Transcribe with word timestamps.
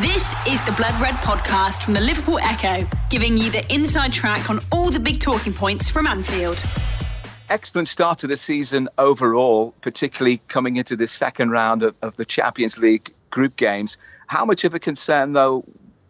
This 0.00 0.32
is 0.48 0.62
the 0.62 0.72
Blood 0.72 0.98
Red 1.02 1.16
podcast 1.16 1.82
from 1.82 1.92
the 1.92 2.00
Liverpool 2.00 2.38
Echo, 2.38 2.88
giving 3.10 3.36
you 3.36 3.50
the 3.50 3.62
inside 3.70 4.10
track 4.10 4.48
on 4.48 4.58
all 4.72 4.88
the 4.88 4.98
big 4.98 5.20
talking 5.20 5.52
points 5.52 5.90
from 5.90 6.06
Anfield. 6.06 6.64
Excellent 7.50 7.88
start 7.88 8.16
to 8.18 8.26
the 8.26 8.38
season 8.38 8.88
overall, 8.96 9.74
particularly 9.82 10.40
coming 10.48 10.78
into 10.78 10.96
this 10.96 11.12
second 11.12 11.50
round 11.50 11.82
of, 11.82 11.94
of 12.00 12.16
the 12.16 12.24
Champions 12.24 12.78
League 12.78 13.12
group 13.28 13.56
games. 13.56 13.98
How 14.28 14.46
much 14.46 14.64
of 14.64 14.72
a 14.72 14.78
concern, 14.78 15.34
though, 15.34 15.62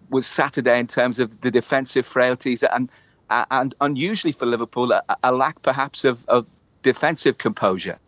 was 0.08 0.28
Saturday 0.28 0.78
in 0.78 0.86
terms 0.86 1.18
of 1.18 1.40
the 1.40 1.50
defensive 1.50 2.06
frailties 2.06 2.62
and 2.62 2.88
and 3.28 3.74
unusually 3.80 4.32
for 4.32 4.46
Liverpool, 4.46 4.92
a, 4.92 5.02
a 5.24 5.32
lack 5.32 5.60
perhaps 5.62 6.04
of, 6.04 6.24
of 6.28 6.46
defensive 6.82 7.36
composure? 7.36 7.98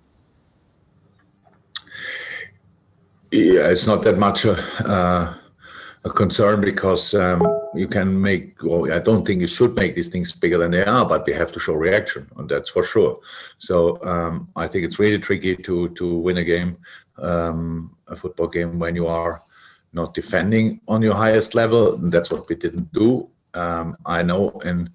Yeah, 3.33 3.71
it's 3.71 3.89
not 3.89 4.03
that 4.03 4.19
much. 4.19 4.47
Uh, 4.47 5.35
a 6.05 6.11
concern 6.11 6.61
because 6.61 7.15
um, 7.15 7.43
you 7.75 7.89
can 7.89 8.21
make, 8.21 8.63
well, 8.63 8.93
I 8.93 8.99
don't 8.99 9.27
think 9.27 9.41
you 9.41 9.47
should 9.47 9.75
make 9.75 9.95
these 9.95 10.09
things 10.09 10.33
bigger 10.33 10.59
than 10.59 10.71
they 10.71 10.85
are, 10.85 11.07
but 11.07 11.25
we 11.27 11.33
have 11.33 11.51
to 11.53 11.61
show 11.61 11.73
reaction, 11.73 12.31
and 12.37 12.49
that's 12.49 12.71
for 12.71 12.83
sure. 12.83 13.21
So 13.59 14.03
um, 14.05 14.49
I 14.55 14.69
think 14.69 14.85
it's 14.85 14.99
really 14.99 15.19
tricky 15.19 15.57
to 15.57 15.89
to 15.91 16.19
win 16.19 16.37
a 16.37 16.45
game, 16.45 16.77
um, 17.19 17.97
a 18.07 18.17
football 18.17 18.49
game, 18.49 18.79
when 18.79 18.97
you 18.97 19.07
are 19.07 19.43
not 19.93 20.13
defending 20.13 20.81
on 20.89 21.03
your 21.03 21.15
highest 21.15 21.55
level. 21.55 21.95
And 21.95 22.13
that's 22.13 22.31
what 22.31 22.49
we 22.49 22.57
didn't 22.57 22.93
do. 22.93 23.29
Um, 23.55 23.97
I 24.05 24.23
know 24.23 24.51
in 24.65 24.91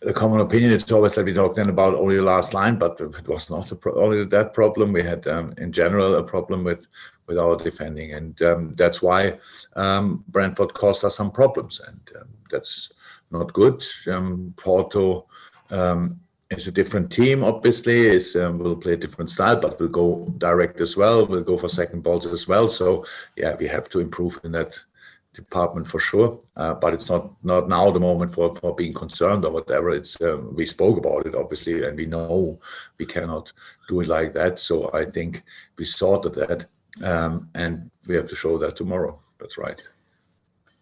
the 0.00 0.12
common 0.12 0.40
opinion 0.40 0.72
it's 0.72 0.90
always 0.92 1.14
that 1.14 1.24
we 1.24 1.32
talk 1.32 1.54
then 1.54 1.68
about 1.68 1.94
only 1.94 2.16
the 2.16 2.22
last 2.22 2.54
line, 2.54 2.76
but 2.76 3.00
it 3.00 3.28
was 3.28 3.50
not 3.50 3.72
pro- 3.80 4.00
only 4.00 4.24
that 4.24 4.54
problem. 4.54 4.92
We 4.92 5.02
had 5.02 5.26
um, 5.26 5.54
in 5.58 5.72
general 5.72 6.14
a 6.14 6.22
problem 6.22 6.64
with 6.64 6.86
with 7.26 7.38
our 7.38 7.56
defending, 7.56 8.12
and 8.12 8.40
um, 8.42 8.74
that's 8.74 9.02
why 9.02 9.38
um, 9.76 10.24
Brentford 10.28 10.72
caused 10.72 11.04
us 11.04 11.16
some 11.16 11.30
problems, 11.30 11.80
and 11.86 12.00
um, 12.20 12.28
that's 12.50 12.92
not 13.30 13.52
good. 13.52 13.82
Um, 14.06 14.54
Porto 14.56 15.26
um, 15.70 16.20
is 16.50 16.68
a 16.68 16.72
different 16.72 17.10
team, 17.10 17.42
obviously. 17.42 18.06
Is 18.06 18.36
will 18.36 18.76
play 18.76 18.92
a 18.92 18.96
different 18.96 19.30
style, 19.30 19.60
but 19.60 19.80
we'll 19.80 19.88
go 19.88 20.26
direct 20.38 20.80
as 20.80 20.96
well. 20.96 21.26
We'll 21.26 21.42
go 21.42 21.58
for 21.58 21.68
second 21.68 22.02
balls 22.02 22.26
as 22.26 22.46
well. 22.46 22.68
So 22.68 23.04
yeah, 23.36 23.56
we 23.58 23.66
have 23.66 23.88
to 23.90 23.98
improve 23.98 24.38
in 24.44 24.52
that 24.52 24.78
department 25.32 25.86
for 25.86 26.00
sure. 26.00 26.38
Uh, 26.56 26.74
but 26.74 26.94
it's 26.94 27.10
not 27.10 27.32
not 27.42 27.68
now 27.68 27.90
the 27.90 28.00
moment 28.00 28.34
for 28.34 28.54
for 28.54 28.74
being 28.74 28.94
concerned 28.94 29.44
or 29.44 29.52
whatever. 29.52 29.90
It's 29.90 30.20
um, 30.20 30.54
we 30.54 30.66
spoke 30.66 30.98
about 30.98 31.26
it 31.26 31.34
obviously, 31.34 31.84
and 31.84 31.96
we 31.96 32.06
know 32.06 32.58
we 32.98 33.06
cannot 33.06 33.52
do 33.88 34.00
it 34.00 34.08
like 34.08 34.32
that. 34.32 34.58
So 34.58 34.90
I 34.92 35.04
think 35.04 35.42
we 35.78 35.84
sorted 35.84 36.34
that, 36.34 36.66
um, 37.02 37.48
and 37.54 37.90
we 38.06 38.16
have 38.16 38.28
to 38.28 38.36
show 38.36 38.58
that 38.58 38.76
tomorrow. 38.76 39.18
That's 39.38 39.58
right. 39.58 39.80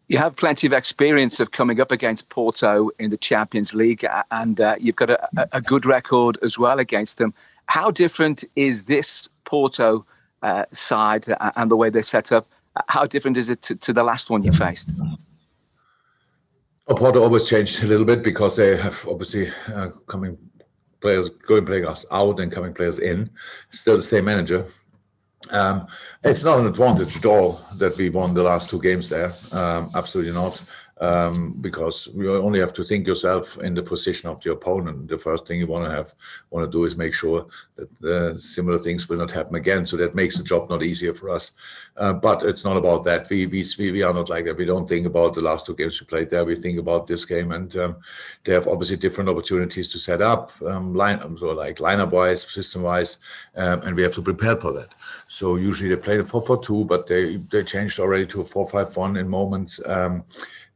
You 0.09 0.19
have 0.19 0.37
plenty 0.37 0.69
of 0.69 0.73
experience 0.73 1.41
of 1.41 1.51
coming 1.51 1.81
up 1.81 1.91
against 1.91 2.29
Porto 2.29 2.91
in 3.01 3.11
the 3.11 3.17
Champions 3.17 3.75
League, 3.75 4.07
and 4.31 4.61
uh, 4.61 4.77
you've 4.79 4.95
got 4.95 5.11
a, 5.11 5.49
a, 5.53 5.61
good 5.61 5.85
record 5.85 6.39
as 6.45 6.57
well 6.57 6.79
against 6.79 7.19
them. 7.19 7.35
How 7.67 7.91
different 7.91 8.45
is 8.55 8.85
this 8.85 9.29
Porto 9.45 10.07
uh, 10.43 10.65
side 10.71 11.25
and 11.57 11.69
the 11.69 11.77
way 11.77 11.91
they're 11.91 12.03
set 12.03 12.31
up 12.31 12.47
how 12.89 13.07
different 13.07 13.37
is 13.37 13.51
it 13.51 13.63
to, 13.63 13.77
to 13.77 13.93
the 13.93 14.03
last 14.03 14.31
one 14.31 14.43
you 14.43 14.53
faced? 14.53 14.91
Porto 16.89 17.23
always 17.23 17.49
changed 17.49 17.83
a 17.83 17.87
little 17.87 18.07
bit 18.07 18.23
because 18.23 18.55
they 18.57 18.77
have 18.77 19.07
obviously 19.09 19.49
uh, 19.75 19.89
coming 20.07 20.39
players 21.01 21.29
going 21.29 21.67
players 21.67 22.07
out 22.11 22.41
and 22.41 22.53
coming 22.53 22.73
players 22.73 22.99
in. 22.99 23.31
Still 23.71 23.97
the 23.97 24.03
same 24.03 24.25
manager. 24.25 24.65
Um, 25.53 25.87
it's 26.25 26.45
not 26.45 26.61
an 26.61 26.67
advantage 26.67 27.17
at 27.17 27.27
all 27.27 27.53
that 27.79 27.97
we 27.99 28.11
won 28.11 28.35
the 28.35 28.43
last 28.43 28.71
two 28.71 28.81
games 28.81 29.09
there. 29.09 29.31
Um, 29.53 29.89
absolutely 29.95 30.33
not 30.33 30.69
um, 30.99 31.55
because 31.61 32.09
you 32.15 32.35
only 32.37 32.61
have 32.61 32.73
to 32.73 32.85
think 32.85 33.07
yourself 33.07 33.59
in 33.59 33.75
the 33.75 33.83
position 33.83 34.29
of 34.31 34.41
the 34.43 34.53
opponent. 34.53 35.09
The 35.09 35.19
first 35.19 35.47
thing 35.47 35.59
you 35.59 35.67
want 35.67 35.85
to 35.85 35.91
have 35.91 36.15
want 36.51 36.71
to 36.71 36.79
do 36.79 36.85
is 36.85 36.97
make 36.97 37.13
sure 37.15 37.47
that 37.77 38.39
similar 38.39 38.79
things 38.79 39.09
will 39.09 39.19
not 39.19 39.31
happen 39.31 39.55
again. 39.57 39.85
So 39.85 39.97
that 39.99 40.15
makes 40.15 40.39
the 40.39 40.45
job 40.45 40.71
not 40.71 40.83
easier 40.83 41.13
for 41.13 41.31
us. 41.31 41.53
Uh, 41.97 42.15
but 42.15 42.43
it's 42.45 42.65
not 42.65 42.77
about 42.77 43.05
that. 43.05 43.29
We, 43.29 43.47
we 43.47 43.65
we 43.79 44.03
are 44.03 44.15
not 44.15 44.31
like 44.31 44.47
that. 44.47 44.57
We 44.57 44.65
don't 44.65 44.89
think 44.89 45.07
about 45.07 45.35
the 45.35 45.43
last 45.43 45.67
two 45.67 45.75
games 45.75 46.01
we 46.01 46.07
played 46.07 46.31
there. 46.31 46.45
We 46.45 46.55
think 46.55 46.79
about 46.79 47.07
this 47.07 47.25
game, 47.25 47.53
and 47.53 47.75
um, 47.77 47.97
they 48.45 48.55
have 48.55 48.67
obviously 48.67 48.97
different 48.97 49.29
opportunities 49.29 49.93
to 49.93 49.99
set 49.99 50.23
up 50.23 50.53
um, 50.63 50.95
line 50.95 51.21
so 51.37 51.53
like 51.53 51.77
lineup 51.77 52.11
wise, 52.11 52.43
system 52.43 52.83
wise, 52.83 53.19
um, 53.57 53.83
and 53.83 53.97
we 53.97 54.03
have 54.03 54.15
to 54.15 54.23
prepare 54.23 54.57
for 54.57 54.73
that. 54.73 54.89
So 55.29 55.57
usually 55.57 55.91
they 55.91 56.01
play 56.01 56.17
the 56.19 56.25
four 56.25 56.41
four 56.41 56.63
two, 56.63 56.85
but 56.85 57.07
they 57.07 57.37
they 57.37 57.65
changed 57.65 57.99
already 57.99 58.27
to 58.27 58.41
a 58.41 58.45
four 58.45 58.67
five 58.69 58.97
one 58.97 59.17
in 59.17 59.29
moments. 59.29 59.81
Um, 59.87 60.25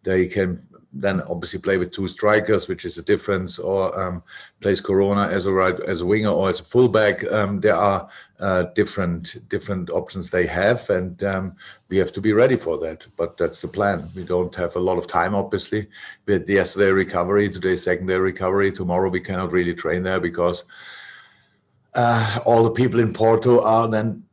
they 0.02 0.26
can 0.26 0.60
then 0.92 1.20
obviously 1.28 1.60
play 1.60 1.76
with 1.76 1.92
two 1.92 2.08
strikers, 2.08 2.66
which 2.66 2.84
is 2.84 2.98
a 2.98 3.02
difference, 3.02 3.58
or 3.58 3.98
um, 4.00 4.22
plays 4.60 4.80
Corona 4.80 5.28
as 5.28 5.46
a 5.46 5.52
right 5.52 5.78
as 5.80 6.00
a 6.00 6.06
winger 6.06 6.30
or 6.30 6.48
as 6.48 6.60
a 6.60 6.64
fullback. 6.64 7.24
Um, 7.30 7.60
there 7.60 7.76
are 7.76 8.08
uh, 8.40 8.64
different 8.74 9.48
different 9.48 9.90
options 9.90 10.30
they 10.30 10.46
have, 10.46 10.88
and 10.90 11.22
um, 11.22 11.56
we 11.88 11.98
have 11.98 12.12
to 12.12 12.20
be 12.20 12.32
ready 12.32 12.56
for 12.56 12.78
that. 12.78 13.06
But 13.16 13.36
that's 13.36 13.60
the 13.60 13.68
plan. 13.68 14.08
We 14.16 14.24
don't 14.24 14.54
have 14.56 14.74
a 14.76 14.80
lot 14.80 14.98
of 14.98 15.06
time, 15.06 15.34
obviously. 15.34 15.86
With 16.26 16.48
yesterday 16.48 16.90
recovery, 16.90 17.48
today 17.48 17.76
secondary 17.76 18.20
recovery. 18.20 18.72
Tomorrow 18.72 19.10
we 19.10 19.20
cannot 19.20 19.52
really 19.52 19.74
train 19.74 20.02
there 20.02 20.20
because 20.20 20.64
uh, 21.94 22.40
all 22.44 22.64
the 22.64 22.70
people 22.70 23.00
in 23.00 23.12
Porto 23.12 23.62
are 23.62 23.88
then. 23.88 24.24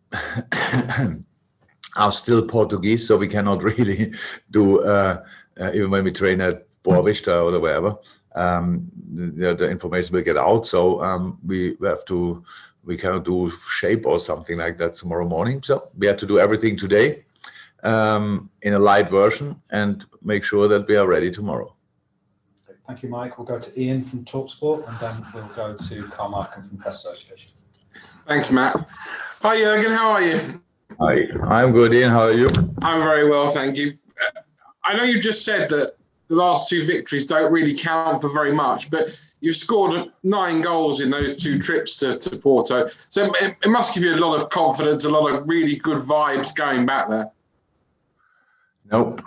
Are 1.97 2.11
still 2.11 2.45
Portuguese, 2.45 3.07
so 3.07 3.17
we 3.17 3.27
cannot 3.27 3.63
really 3.77 4.13
do 4.51 4.81
uh, 4.83 5.23
uh, 5.59 5.71
even 5.73 5.89
when 5.89 6.03
we 6.03 6.11
train 6.11 6.41
at 6.41 6.65
Boa 6.83 7.03
Vista 7.03 7.39
or 7.39 7.59
wherever, 7.59 7.97
um, 8.35 8.89
the, 9.13 9.53
the, 9.55 9.69
information 9.69 10.15
will 10.15 10.23
get 10.23 10.37
out. 10.37 10.67
So 10.67 11.01
um, 11.01 11.39
we 11.45 11.75
have 11.83 12.05
to, 12.05 12.43
we 12.83 12.97
cannot 12.97 13.25
do 13.25 13.49
shape 13.49 14.05
or 14.05 14.19
something 14.19 14.57
like 14.57 14.77
that 14.77 14.93
tomorrow 14.93 15.27
morning. 15.27 15.61
So 15.63 15.89
we 15.97 16.07
have 16.07 16.17
to 16.17 16.25
do 16.25 16.39
everything 16.39 16.77
today 16.77 17.25
um, 17.83 18.49
in 18.61 18.73
a 18.73 18.79
light 18.79 19.09
version 19.09 19.55
and 19.71 20.05
make 20.21 20.43
sure 20.43 20.67
that 20.67 20.87
we 20.87 20.95
are 20.95 21.07
ready 21.07 21.31
tomorrow. 21.31 21.73
Thank 22.87 23.03
you, 23.03 23.09
Mike. 23.09 23.37
We'll 23.37 23.47
go 23.47 23.59
to 23.59 23.81
Ian 23.81 24.03
from 24.03 24.23
Talksport 24.23 24.87
and 24.87 24.97
then 24.99 25.31
we'll 25.33 25.55
go 25.55 25.75
to 25.75 26.03
Carl 26.09 26.29
Markham 26.29 26.69
from 26.69 26.77
Press 26.77 27.03
Association. 27.05 27.51
Thanks, 28.25 28.51
Matt. 28.51 28.89
Hi, 29.41 29.57
Jurgen. 29.57 29.91
How 29.91 30.11
are 30.11 30.21
you? 30.21 30.61
Hi, 30.99 31.27
I'm 31.43 31.73
good, 31.73 31.93
Ian. 31.93 32.09
How 32.09 32.21
are 32.21 32.31
you? 32.31 32.47
I'm 32.81 33.01
very 33.01 33.29
well, 33.29 33.51
thank 33.51 33.77
you. 33.77 33.93
I 34.83 34.97
know 34.97 35.03
you 35.03 35.21
just 35.21 35.45
said 35.45 35.69
that 35.69 35.93
the 36.27 36.35
last 36.35 36.69
two 36.69 36.83
victories 36.85 37.25
don't 37.25 37.51
really 37.51 37.75
count 37.75 38.19
for 38.19 38.33
very 38.33 38.51
much, 38.51 38.89
but 38.89 39.15
you've 39.39 39.55
scored 39.55 40.11
nine 40.23 40.61
goals 40.61 41.01
in 41.01 41.11
those 41.11 41.35
two 41.35 41.59
trips 41.59 41.99
to, 41.99 42.17
to 42.17 42.35
Porto. 42.37 42.87
So 42.87 43.31
it, 43.41 43.57
it, 43.63 43.69
must 43.69 43.93
give 43.93 44.03
you 44.05 44.15
a 44.15 44.17
lot 44.17 44.41
of 44.41 44.49
confidence, 44.49 45.05
a 45.05 45.09
lot 45.09 45.31
of 45.31 45.47
really 45.47 45.75
good 45.75 45.99
vibes 45.99 46.55
going 46.55 46.87
back 46.87 47.09
there. 47.09 47.31
Nope. 48.91 49.21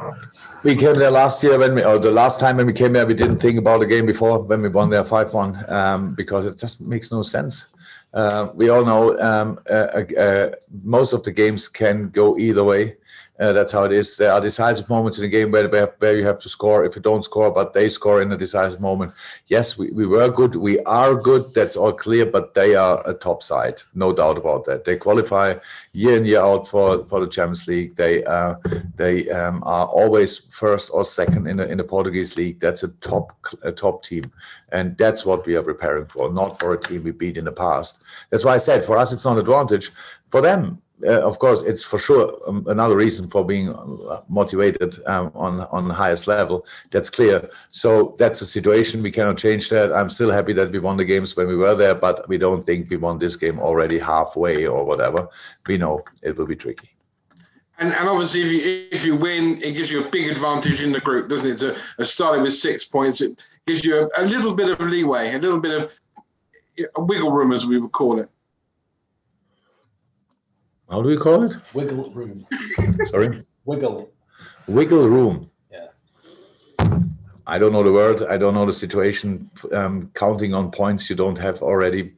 We 0.64 0.74
came 0.74 0.94
there 0.94 1.10
last 1.10 1.42
year 1.44 1.56
when 1.56 1.76
we, 1.76 1.84
or 1.84 1.98
the 1.98 2.10
last 2.10 2.40
time 2.40 2.56
when 2.56 2.66
we 2.66 2.72
came 2.72 2.94
there, 2.94 3.06
we 3.06 3.14
didn't 3.14 3.38
think 3.38 3.58
about 3.58 3.78
the 3.80 3.86
game 3.86 4.06
before 4.06 4.42
when 4.42 4.62
we 4.62 4.68
won 4.68 4.90
there 4.90 5.04
5 5.04 5.32
1 5.32 5.70
um, 5.70 6.14
because 6.16 6.46
it 6.46 6.58
just 6.58 6.80
makes 6.80 7.12
no 7.12 7.22
sense. 7.22 7.66
Uh, 8.12 8.48
we 8.54 8.68
all 8.68 8.84
know 8.84 9.18
um, 9.20 9.58
uh, 9.70 10.02
uh, 10.18 10.50
most 10.82 11.12
of 11.12 11.22
the 11.22 11.32
games 11.32 11.68
can 11.68 12.08
go 12.10 12.36
either 12.38 12.64
way. 12.64 12.96
Uh, 13.40 13.52
that's 13.52 13.72
how 13.72 13.84
it 13.84 13.92
is. 13.92 14.18
There 14.18 14.30
are 14.30 14.40
decisive 14.40 14.88
moments 14.90 15.16
in 15.16 15.22
the 15.22 15.30
game 15.30 15.50
where, 15.50 15.66
where 15.98 16.16
you 16.16 16.26
have 16.26 16.40
to 16.40 16.48
score. 16.48 16.84
If 16.84 16.94
you 16.94 17.00
don't 17.00 17.24
score, 17.24 17.50
but 17.50 17.72
they 17.72 17.88
score 17.88 18.20
in 18.20 18.30
a 18.32 18.36
decisive 18.36 18.80
moment. 18.80 19.14
Yes, 19.46 19.78
we, 19.78 19.90
we 19.92 20.06
were 20.06 20.28
good. 20.28 20.56
We 20.56 20.78
are 20.80 21.14
good. 21.14 21.44
That's 21.54 21.74
all 21.74 21.94
clear. 21.94 22.26
But 22.26 22.52
they 22.52 22.74
are 22.74 23.02
a 23.08 23.14
top 23.14 23.42
side, 23.42 23.80
no 23.94 24.12
doubt 24.12 24.36
about 24.36 24.66
that. 24.66 24.84
They 24.84 24.96
qualify 24.96 25.54
year 25.92 26.18
in 26.18 26.26
year 26.26 26.40
out 26.40 26.68
for, 26.68 27.04
for 27.06 27.20
the 27.20 27.28
Champions 27.28 27.66
League. 27.66 27.96
They 27.96 28.22
uh, 28.24 28.56
they 28.96 29.28
um, 29.30 29.62
are 29.64 29.86
always 29.86 30.40
first 30.50 30.90
or 30.92 31.04
second 31.04 31.46
in 31.46 31.56
the 31.56 31.66
in 31.66 31.78
the 31.78 31.84
Portuguese 31.84 32.36
league. 32.36 32.60
That's 32.60 32.82
a 32.82 32.88
top 32.88 33.32
a 33.62 33.72
top 33.72 34.02
team, 34.02 34.30
and 34.70 34.98
that's 34.98 35.24
what 35.24 35.46
we 35.46 35.56
are 35.56 35.62
preparing 35.62 36.06
for. 36.06 36.30
Not 36.30 36.58
for 36.60 36.74
a 36.74 36.80
team 36.80 37.04
we 37.04 37.12
beat 37.12 37.38
in 37.38 37.46
the 37.46 37.52
past. 37.52 38.02
That's 38.28 38.44
why 38.44 38.54
I 38.54 38.58
said 38.58 38.84
for 38.84 38.98
us 38.98 39.12
it's 39.14 39.24
not 39.24 39.34
an 39.34 39.40
advantage. 39.40 39.90
For 40.28 40.42
them, 40.42 40.82
uh, 41.06 41.26
of 41.26 41.38
course, 41.38 41.62
it's 41.62 41.82
for 41.82 41.98
sure 41.98 42.36
um, 42.46 42.64
another 42.66 42.96
reason 42.96 43.28
for 43.28 43.44
being 43.44 43.72
uh, 43.72 44.20
motivated 44.28 44.96
um, 45.06 45.30
on 45.34 45.60
on 45.70 45.88
the 45.88 45.94
highest 45.94 46.26
level. 46.26 46.64
That's 46.90 47.10
clear. 47.10 47.48
So 47.70 48.14
that's 48.18 48.40
a 48.40 48.46
situation 48.46 49.02
we 49.02 49.10
cannot 49.10 49.38
change 49.38 49.68
that. 49.70 49.92
I'm 49.92 50.10
still 50.10 50.30
happy 50.30 50.52
that 50.54 50.72
we 50.72 50.78
won 50.78 50.96
the 50.96 51.04
games 51.04 51.36
when 51.36 51.48
we 51.48 51.56
were 51.56 51.74
there, 51.74 51.94
but 51.94 52.28
we 52.28 52.38
don't 52.38 52.64
think 52.64 52.90
we 52.90 52.96
won 52.96 53.18
this 53.18 53.36
game 53.36 53.58
already 53.58 53.98
halfway 53.98 54.66
or 54.66 54.84
whatever. 54.84 55.28
We 55.66 55.78
know 55.78 56.02
it 56.22 56.36
will 56.36 56.46
be 56.46 56.56
tricky. 56.56 56.90
And, 57.78 57.94
and 57.94 58.08
obviously, 58.08 58.42
if 58.42 58.52
you 58.52 58.88
if 58.92 59.04
you 59.06 59.16
win, 59.16 59.62
it 59.62 59.72
gives 59.72 59.90
you 59.90 60.04
a 60.04 60.10
big 60.10 60.30
advantage 60.30 60.82
in 60.82 60.92
the 60.92 61.00
group, 61.00 61.28
doesn't 61.30 61.50
it? 61.50 61.58
To 61.58 61.74
uh, 61.98 62.04
starting 62.04 62.42
with 62.42 62.54
six 62.54 62.84
points, 62.84 63.22
it 63.22 63.42
gives 63.66 63.84
you 63.84 64.02
a, 64.02 64.22
a 64.22 64.24
little 64.24 64.54
bit 64.54 64.68
of 64.68 64.80
leeway, 64.80 65.34
a 65.34 65.38
little 65.38 65.60
bit 65.60 65.82
of 65.82 65.98
wiggle 66.98 67.32
room, 67.32 67.52
as 67.52 67.66
we 67.66 67.78
would 67.78 67.92
call 67.92 68.20
it. 68.20 68.28
How 70.90 71.00
do 71.00 71.08
we 71.08 71.16
call 71.16 71.44
it? 71.44 71.56
Wiggle 71.72 72.10
room. 72.10 72.44
Sorry? 73.06 73.44
Wiggle. 73.64 74.10
wiggle 74.66 75.08
room. 75.08 75.48
Yeah. 75.70 75.86
I 77.46 77.58
don't 77.58 77.72
know 77.72 77.84
the 77.84 77.92
word. 77.92 78.24
I 78.28 78.36
don't 78.36 78.54
know 78.54 78.66
the 78.66 78.72
situation. 78.72 79.48
Um, 79.72 80.10
counting 80.14 80.52
on 80.52 80.72
points 80.72 81.08
you 81.08 81.14
don't 81.14 81.38
have 81.38 81.62
already. 81.62 82.14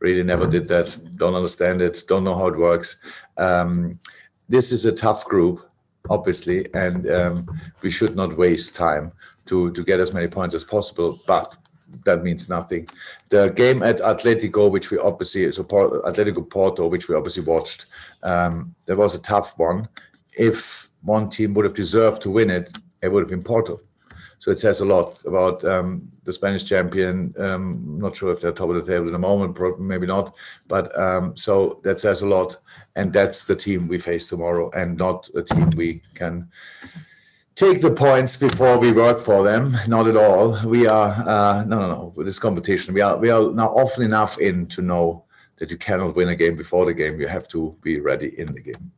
Really 0.00 0.24
never 0.24 0.48
did 0.48 0.66
that. 0.68 0.98
Don't 1.16 1.36
understand 1.36 1.82
it. 1.82 2.02
Don't 2.08 2.24
know 2.24 2.34
how 2.34 2.48
it 2.48 2.58
works. 2.58 2.96
Um, 3.36 4.00
this 4.48 4.72
is 4.72 4.84
a 4.86 4.92
tough 4.92 5.24
group, 5.26 5.60
obviously, 6.08 6.66
and 6.74 7.08
um, 7.08 7.60
we 7.80 7.92
should 7.92 8.16
not 8.16 8.36
waste 8.36 8.74
time 8.74 9.12
to 9.46 9.70
to 9.72 9.84
get 9.84 10.00
as 10.00 10.12
many 10.12 10.26
points 10.26 10.54
as 10.56 10.64
possible. 10.64 11.20
But 11.26 11.46
that 12.04 12.22
means 12.22 12.48
nothing. 12.48 12.88
The 13.28 13.50
game 13.50 13.82
at 13.82 13.98
Atletico, 13.98 14.70
which 14.70 14.90
we 14.90 14.98
obviously 14.98 15.50
so 15.52 15.64
Atletico 15.64 16.48
Porto, 16.48 16.86
which 16.86 17.08
we 17.08 17.14
obviously 17.14 17.44
watched, 17.44 17.86
um, 18.22 18.74
that 18.86 18.96
was 18.96 19.14
a 19.14 19.20
tough 19.20 19.58
one. 19.58 19.88
If 20.36 20.90
one 21.02 21.28
team 21.28 21.54
would 21.54 21.64
have 21.64 21.74
deserved 21.74 22.22
to 22.22 22.30
win 22.30 22.50
it, 22.50 22.76
it 23.02 23.08
would 23.08 23.22
have 23.22 23.30
been 23.30 23.42
Porto. 23.42 23.80
So 24.38 24.50
it 24.50 24.58
says 24.58 24.80
a 24.80 24.86
lot 24.86 25.22
about 25.26 25.62
um, 25.66 26.10
the 26.24 26.32
Spanish 26.32 26.64
champion. 26.64 27.34
Um, 27.38 27.98
not 27.98 28.16
sure 28.16 28.32
if 28.32 28.40
they're 28.40 28.52
top 28.52 28.70
of 28.70 28.74
the 28.76 28.90
table 28.90 29.06
at 29.06 29.12
the 29.12 29.18
moment, 29.18 29.58
maybe 29.78 30.06
not. 30.06 30.34
But 30.66 30.98
um, 30.98 31.36
so 31.36 31.78
that 31.84 31.98
says 31.98 32.22
a 32.22 32.26
lot, 32.26 32.56
and 32.96 33.12
that's 33.12 33.44
the 33.44 33.54
team 33.54 33.86
we 33.86 33.98
face 33.98 34.28
tomorrow, 34.28 34.70
and 34.70 34.96
not 34.96 35.28
a 35.34 35.42
team 35.42 35.68
we 35.76 36.00
can 36.14 36.48
take 37.60 37.82
the 37.82 37.90
points 37.90 38.38
before 38.38 38.78
we 38.78 38.90
work 38.90 39.20
for 39.20 39.44
them. 39.44 39.76
Not 39.86 40.06
at 40.06 40.16
all. 40.16 40.58
We 40.66 40.86
are 40.86 41.10
uh, 41.26 41.64
no, 41.66 41.78
no, 41.78 41.88
no. 41.92 42.12
With 42.16 42.26
this 42.26 42.38
competition, 42.38 42.94
we 42.94 43.02
are 43.02 43.16
we 43.18 43.30
are 43.30 43.52
now 43.52 43.68
often 43.68 44.04
enough 44.04 44.38
in 44.38 44.66
to 44.68 44.80
know 44.80 45.24
that 45.56 45.70
you 45.70 45.76
cannot 45.76 46.16
win 46.16 46.28
a 46.28 46.34
game 46.34 46.56
before 46.56 46.86
the 46.86 46.94
game. 46.94 47.20
You 47.20 47.28
have 47.28 47.46
to 47.48 47.76
be 47.82 48.00
ready 48.00 48.28
in 48.40 48.46
the 48.46 48.62
game. 48.62 48.92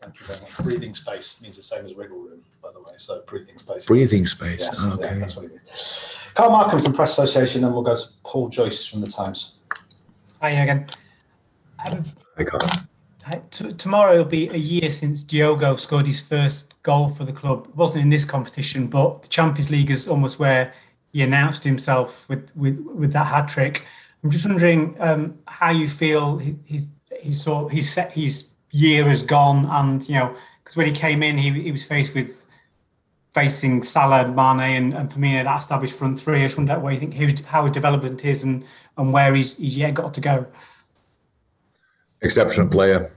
Thank 0.00 0.18
you 0.18 0.26
very 0.26 0.40
much. 0.40 0.56
Breathing 0.58 0.94
space 0.94 1.40
means 1.42 1.58
the 1.58 1.62
same 1.62 1.84
as 1.84 1.94
wiggle 1.94 2.18
room, 2.18 2.42
by 2.62 2.70
the 2.72 2.80
way. 2.80 2.94
So 2.96 3.22
breathing 3.26 3.58
space. 3.58 3.86
Breathing 3.86 4.26
space. 4.26 4.60
Yes, 4.60 4.86
okay. 4.94 5.04
yeah, 5.04 5.18
that's 5.18 5.36
what 5.36 5.44
it 5.44 5.52
means. 5.52 6.18
Carl 6.34 6.50
Markham 6.50 6.80
from 6.80 6.94
Press 6.94 7.12
Association, 7.12 7.62
and 7.64 7.74
we'll 7.74 7.82
go 7.82 7.94
to 7.94 8.08
Paul 8.24 8.48
Joyce 8.48 8.86
from 8.86 9.02
the 9.02 9.08
Times. 9.08 9.58
Hi 10.40 10.50
again. 10.50 10.88
Um, 11.84 12.04
Hi, 12.38 12.44
Carl. 12.44 12.70
T- 13.50 13.72
tomorrow 13.74 14.18
will 14.18 14.24
be 14.24 14.48
a 14.48 14.56
year 14.56 14.90
since 14.90 15.22
Diogo 15.22 15.76
scored 15.76 16.06
his 16.06 16.20
first 16.20 16.74
goal 16.82 17.08
for 17.08 17.24
the 17.24 17.32
club. 17.32 17.66
It 17.68 17.76
wasn't 17.76 18.02
in 18.02 18.10
this 18.10 18.24
competition, 18.24 18.88
but 18.88 19.22
the 19.22 19.28
Champions 19.28 19.70
League 19.70 19.90
is 19.90 20.08
almost 20.08 20.38
where 20.38 20.72
he 21.12 21.22
announced 21.22 21.64
himself 21.64 22.28
with 22.28 22.50
with, 22.56 22.78
with 22.80 23.12
that 23.12 23.26
hat 23.26 23.48
trick. 23.48 23.86
I'm 24.24 24.30
just 24.30 24.46
wondering 24.46 24.96
um, 25.00 25.38
how 25.46 25.70
you 25.70 25.88
feel 25.88 26.38
his 26.38 26.88
his 27.20 27.40
sort 27.40 27.72
his 27.72 27.92
set 27.92 28.12
his 28.12 28.54
year 28.70 29.08
has 29.08 29.22
gone, 29.22 29.66
and 29.66 30.08
you 30.08 30.16
know 30.16 30.34
because 30.62 30.76
when 30.76 30.86
he 30.86 30.92
came 30.92 31.22
in, 31.22 31.38
he 31.38 31.50
he 31.50 31.72
was 31.72 31.84
faced 31.84 32.14
with 32.14 32.46
facing 33.34 33.82
Salah, 33.82 34.28
Mane, 34.28 34.76
and, 34.76 34.94
and 34.94 35.10
Firmino, 35.10 35.44
that 35.44 35.60
established 35.60 35.94
front 35.94 36.18
three. 36.18 36.40
I 36.40 36.46
just 36.46 36.58
wonder 36.58 36.78
what 36.78 36.92
you 36.92 37.00
think 37.00 37.14
his, 37.14 37.40
how 37.42 37.62
his 37.62 37.72
development 37.72 38.24
is 38.24 38.42
and 38.44 38.64
and 38.98 39.12
where 39.12 39.34
he's 39.34 39.56
he's 39.56 39.78
yet 39.78 39.94
got 39.94 40.12
to 40.14 40.20
go 40.20 40.46
exceptional 42.22 42.68
player. 42.68 43.08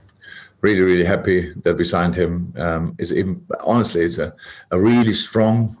Really, 0.60 0.80
really 0.80 1.04
happy 1.04 1.52
that 1.62 1.76
we 1.76 1.84
signed 1.84 2.14
him. 2.14 2.52
Um, 2.56 2.94
is 2.98 3.14
honestly, 3.64 4.02
it's 4.02 4.18
a, 4.18 4.34
a 4.70 4.80
really 4.80 5.12
strong 5.12 5.76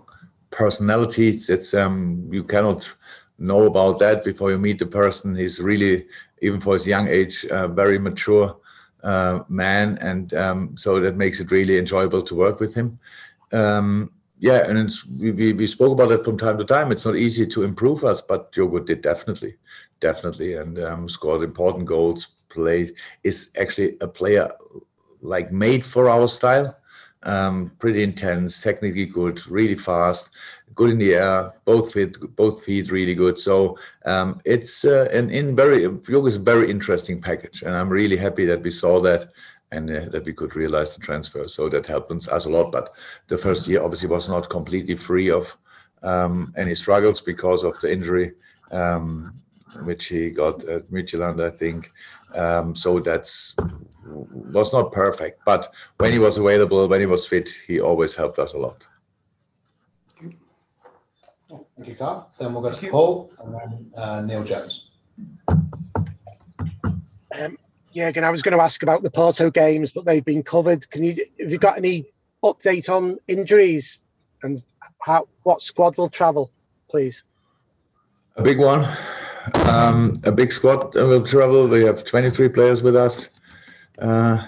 personality. 0.50 1.28
It's, 1.28 1.50
it's 1.50 1.74
um, 1.74 2.28
you 2.30 2.44
cannot 2.44 2.94
know 3.38 3.64
about 3.64 3.98
that 3.98 4.24
before 4.24 4.50
you 4.50 4.58
meet 4.58 4.78
the 4.78 4.86
person. 4.86 5.34
He's 5.34 5.60
really, 5.60 6.06
even 6.40 6.60
for 6.60 6.74
his 6.74 6.86
young 6.86 7.08
age, 7.08 7.44
a 7.50 7.68
very 7.68 7.98
mature 7.98 8.56
uh, 9.02 9.40
man, 9.48 9.98
and 10.00 10.32
um, 10.34 10.76
so 10.76 11.00
that 11.00 11.16
makes 11.16 11.40
it 11.40 11.50
really 11.50 11.78
enjoyable 11.78 12.22
to 12.22 12.34
work 12.34 12.60
with 12.60 12.74
him. 12.74 12.98
Um, 13.52 14.12
yeah, 14.38 14.68
and 14.68 14.90
we, 15.18 15.52
we, 15.54 15.66
spoke 15.66 15.92
about 15.92 16.10
it 16.12 16.24
from 16.24 16.36
time 16.36 16.58
to 16.58 16.64
time. 16.64 16.92
It's 16.92 17.06
not 17.06 17.16
easy 17.16 17.46
to 17.46 17.62
improve 17.62 18.04
us, 18.04 18.20
but 18.20 18.52
Diogo 18.52 18.80
did 18.80 19.00
definitely, 19.00 19.56
definitely, 19.98 20.54
and 20.54 20.78
um, 20.78 21.08
scored 21.08 21.42
important 21.42 21.86
goals, 21.86 22.28
play 22.56 22.90
is 23.22 23.50
actually 23.60 23.96
a 24.00 24.08
player 24.08 24.48
like 25.20 25.52
made 25.52 25.84
for 25.84 26.08
our 26.08 26.28
style. 26.28 26.68
Um, 27.22 27.72
pretty 27.80 28.02
intense, 28.04 28.60
technically 28.60 29.06
good, 29.06 29.44
really 29.48 29.74
fast, 29.74 30.32
good 30.76 30.90
in 30.90 30.98
the 30.98 31.14
air, 31.14 31.52
both 31.64 31.92
feet, 31.92 32.16
both 32.36 32.64
feet 32.64 32.92
really 32.92 33.16
good. 33.16 33.36
So 33.38 33.76
um, 34.04 34.40
it's 34.44 34.84
uh, 34.84 35.08
an 35.12 35.30
in 35.30 35.56
very 35.56 35.82
yoga 35.82 36.28
is 36.28 36.36
a 36.36 36.50
very 36.54 36.70
interesting 36.70 37.20
package, 37.20 37.62
and 37.62 37.74
I'm 37.74 37.88
really 37.88 38.16
happy 38.16 38.44
that 38.46 38.62
we 38.62 38.70
saw 38.70 39.00
that 39.00 39.22
and 39.72 39.90
uh, 39.90 40.08
that 40.12 40.24
we 40.24 40.34
could 40.34 40.54
realize 40.54 40.94
the 40.94 41.02
transfer. 41.02 41.48
So 41.48 41.68
that 41.68 41.86
helped 41.86 42.12
us 42.12 42.46
a 42.46 42.50
lot. 42.56 42.70
But 42.70 42.90
the 43.26 43.38
first 43.38 43.66
year 43.66 43.82
obviously 43.82 44.08
was 44.08 44.28
not 44.28 44.48
completely 44.48 44.94
free 44.94 45.30
of 45.30 45.56
um, 46.04 46.54
any 46.56 46.76
struggles 46.76 47.20
because 47.20 47.64
of 47.64 47.80
the 47.80 47.90
injury. 47.90 48.28
Um, 48.70 49.34
which 49.84 50.06
he 50.06 50.30
got 50.30 50.64
at 50.64 50.90
Midtjylland, 50.90 51.44
I 51.44 51.50
think. 51.50 51.92
Um, 52.36 52.76
so 52.76 53.00
that's 53.00 53.54
was 54.04 54.72
not 54.72 54.92
perfect, 54.92 55.40
but 55.44 55.74
when 55.98 56.12
he 56.12 56.18
was 56.18 56.38
available, 56.38 56.86
when 56.86 57.00
he 57.00 57.06
was 57.06 57.26
fit, 57.26 57.50
he 57.66 57.80
always 57.80 58.14
helped 58.14 58.38
us 58.38 58.52
a 58.52 58.58
lot. 58.58 58.86
Thank 61.48 61.88
you, 61.88 61.94
Carl. 61.94 62.30
Then 62.38 62.52
we'll 62.52 62.62
go 62.62 62.72
to 62.72 62.90
Paul 62.90 63.32
and 63.42 63.54
then 63.54 64.02
uh, 64.02 64.20
Neil 64.22 64.44
Jones. 64.44 64.90
Um, 65.48 67.56
yeah, 67.92 68.08
again, 68.08 68.24
I 68.24 68.30
was 68.30 68.42
going 68.42 68.56
to 68.56 68.62
ask 68.62 68.82
about 68.82 69.02
the 69.02 69.10
Porto 69.10 69.50
games, 69.50 69.92
but 69.92 70.04
they've 70.04 70.24
been 70.24 70.42
covered. 70.42 70.88
Can 70.90 71.04
you 71.04 71.14
have 71.40 71.50
you 71.50 71.58
got 71.58 71.78
any 71.78 72.06
update 72.44 72.88
on 72.88 73.18
injuries 73.28 74.00
and 74.42 74.62
how 75.02 75.28
what 75.42 75.60
squad 75.60 75.96
will 75.96 76.08
travel, 76.08 76.50
please? 76.90 77.24
A 78.36 78.42
big 78.42 78.58
one. 78.58 78.86
Um, 79.54 80.14
a 80.24 80.32
big 80.32 80.50
squad 80.50 80.94
will 80.94 81.22
travel. 81.24 81.68
We 81.68 81.84
have 81.84 82.04
23 82.04 82.48
players 82.48 82.82
with 82.82 82.96
us. 82.96 83.28
Uh, 83.98 84.44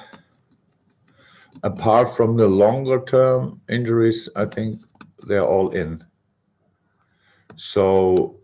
apart 1.62 2.14
from 2.16 2.36
the 2.36 2.48
longer 2.48 3.02
term 3.04 3.60
injuries, 3.68 4.28
I 4.34 4.44
think 4.44 4.80
they're 5.26 5.46
all 5.46 5.70
in. 5.70 6.04
So, 7.56 8.40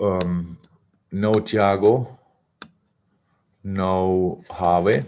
um, 0.00 0.58
no 1.10 1.32
Thiago, 1.32 2.18
no 3.64 4.42
Harvey. 4.50 5.02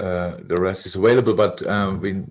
Uh, 0.00 0.36
the 0.40 0.58
rest 0.58 0.86
is 0.86 0.96
available, 0.96 1.34
but 1.34 1.64
um, 1.68 2.00
we, 2.00 2.22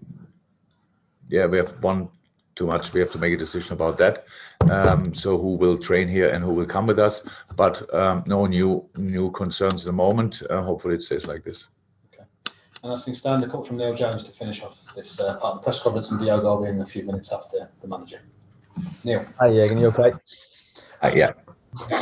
yeah, 1.30 1.46
we 1.46 1.58
have 1.58 1.82
one 1.84 2.10
too 2.56 2.66
much. 2.66 2.94
We 2.94 3.00
have 3.00 3.12
to 3.12 3.18
make 3.18 3.34
a 3.34 3.38
decision 3.38 3.74
about 3.74 3.98
that. 3.98 4.26
Um, 4.70 5.14
so 5.14 5.38
who 5.38 5.56
will 5.56 5.78
train 5.78 6.08
here 6.08 6.30
and 6.30 6.44
who 6.44 6.54
will 6.54 6.66
come 6.66 6.88
with 6.88 7.00
us? 7.00 7.26
But 7.56 7.94
um, 7.94 8.24
no 8.26 8.46
new 8.46 8.88
new 8.98 9.32
concerns 9.32 9.84
at 9.84 9.86
the 9.88 9.94
moment. 9.94 10.42
Uh, 10.50 10.62
hopefully 10.62 10.96
it 10.96 11.02
stays 11.02 11.28
like 11.28 11.44
this. 11.44 11.68
Okay. 12.14 12.26
And 12.84 12.94
as 12.94 13.06
things 13.06 13.20
stand, 13.20 13.44
the 13.44 13.48
call 13.48 13.64
from 13.64 13.78
Neil 13.78 13.96
Jones 13.96 14.24
to 14.26 14.32
finish 14.32 14.62
off 14.64 14.94
this 14.96 15.20
uh, 15.20 15.38
part 15.40 15.56
of 15.56 15.60
the 15.60 15.64
press 15.64 15.82
conference, 15.82 16.12
and 16.12 16.20
Diogo 16.20 16.56
will 16.56 16.64
be 16.64 16.70
in 16.70 16.82
a 16.82 16.86
few 16.86 17.04
minutes 17.04 17.32
after 17.32 17.70
the 17.82 17.88
manager. 17.88 18.22
Neil. 19.06 19.26
Hi, 19.40 19.50
Jürgen. 19.50 19.80
You 19.80 19.88
okay? 19.88 20.14
Uh, 21.02 21.12
yeah. 21.14 21.32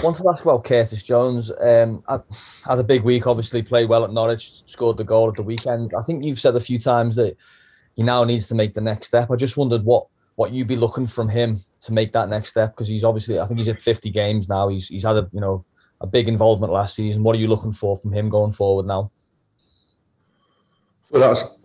Want 0.03 0.17
to 0.17 0.27
ask 0.29 0.41
about 0.41 0.63
Curtis 0.63 1.03
Jones. 1.03 1.51
Um, 1.61 2.03
had 2.07 2.79
a 2.79 2.83
big 2.83 3.03
week. 3.03 3.27
Obviously, 3.27 3.61
played 3.61 3.87
well 3.87 4.03
at 4.03 4.11
Norwich. 4.11 4.63
Scored 4.65 4.97
the 4.97 5.03
goal 5.03 5.29
at 5.29 5.35
the 5.35 5.43
weekend. 5.43 5.91
I 5.97 6.01
think 6.01 6.25
you've 6.25 6.39
said 6.39 6.55
a 6.55 6.59
few 6.59 6.79
times 6.79 7.15
that 7.17 7.37
he 7.95 8.01
now 8.01 8.23
needs 8.23 8.47
to 8.47 8.55
make 8.55 8.73
the 8.73 8.81
next 8.81 9.07
step. 9.07 9.29
I 9.29 9.35
just 9.35 9.57
wondered 9.57 9.83
what 9.83 10.07
what 10.39 10.53
you'd 10.53 10.69
be 10.69 10.77
looking 10.77 11.05
from 11.05 11.27
him 11.27 11.61
to 11.81 11.91
make 11.91 12.13
that 12.13 12.29
next 12.29 12.51
step 12.51 12.71
because 12.71 12.87
he's 12.87 13.03
obviously 13.03 13.41
I 13.41 13.45
think 13.45 13.59
he's 13.59 13.67
at 13.67 13.81
50 13.81 14.09
games 14.09 14.47
now. 14.47 14.69
He's 14.69 14.87
he's 14.87 15.03
had 15.03 15.17
a 15.17 15.29
you 15.33 15.41
know 15.41 15.65
a 15.99 16.07
big 16.07 16.29
involvement 16.29 16.71
last 16.71 16.95
season. 16.95 17.23
What 17.23 17.35
are 17.35 17.39
you 17.39 17.49
looking 17.49 17.73
for 17.73 17.97
from 17.97 18.13
him 18.13 18.29
going 18.29 18.53
forward 18.53 18.85
now? 18.85 19.11
Well, 21.09 21.27
that's 21.27 21.58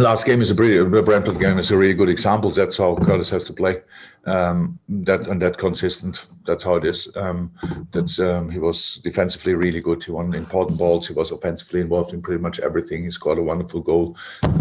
last 0.00 0.24
game 0.24 0.40
is 0.40 0.50
a 0.50 0.54
pretty 0.54 0.78
the 0.78 1.02
Brentford 1.02 1.38
game 1.38 1.58
is 1.58 1.70
a 1.70 1.76
really 1.76 1.94
good 1.94 2.08
example. 2.08 2.50
That's 2.50 2.78
how 2.78 2.96
Curtis 2.96 3.30
has 3.30 3.44
to 3.44 3.52
play. 3.52 3.82
Um, 4.24 4.78
that 4.88 5.26
and 5.26 5.42
that 5.42 5.58
consistent. 5.58 6.24
That's 6.46 6.64
how 6.64 6.76
it 6.76 6.84
is. 6.84 7.08
Um, 7.14 7.52
that's 7.90 8.18
um, 8.18 8.48
he 8.48 8.58
was 8.58 8.96
defensively 9.04 9.54
really 9.54 9.80
good. 9.80 10.02
He 10.02 10.10
won 10.10 10.34
important 10.34 10.78
balls. 10.78 11.08
He 11.08 11.14
was 11.14 11.30
offensively 11.30 11.80
involved 11.80 12.14
in 12.14 12.22
pretty 12.22 12.40
much 12.40 12.58
everything. 12.60 13.04
He 13.04 13.10
scored 13.10 13.38
a 13.38 13.42
wonderful 13.42 13.80
goal. 13.80 14.16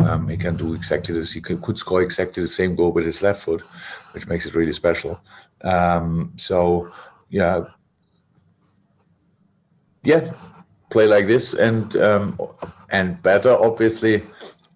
Um, 0.05 0.27
he 0.27 0.35
can 0.35 0.57
do 0.57 0.73
exactly 0.73 1.15
this. 1.15 1.31
He 1.31 1.41
could, 1.41 1.61
could, 1.61 1.77
score 1.77 2.01
exactly 2.01 2.43
the 2.43 2.49
same 2.49 2.75
goal 2.75 2.91
with 2.91 3.05
his 3.05 3.23
left 3.23 3.43
foot, 3.43 3.61
which 4.13 4.27
makes 4.27 4.45
it 4.45 4.55
really 4.55 4.73
special. 4.73 5.21
Um, 5.63 6.33
so 6.35 6.91
yeah, 7.29 7.65
yeah, 10.03 10.31
play 10.89 11.07
like 11.07 11.27
this 11.27 11.53
and 11.53 11.95
um, 11.95 12.37
and 12.89 13.21
better 13.21 13.51
obviously 13.51 14.23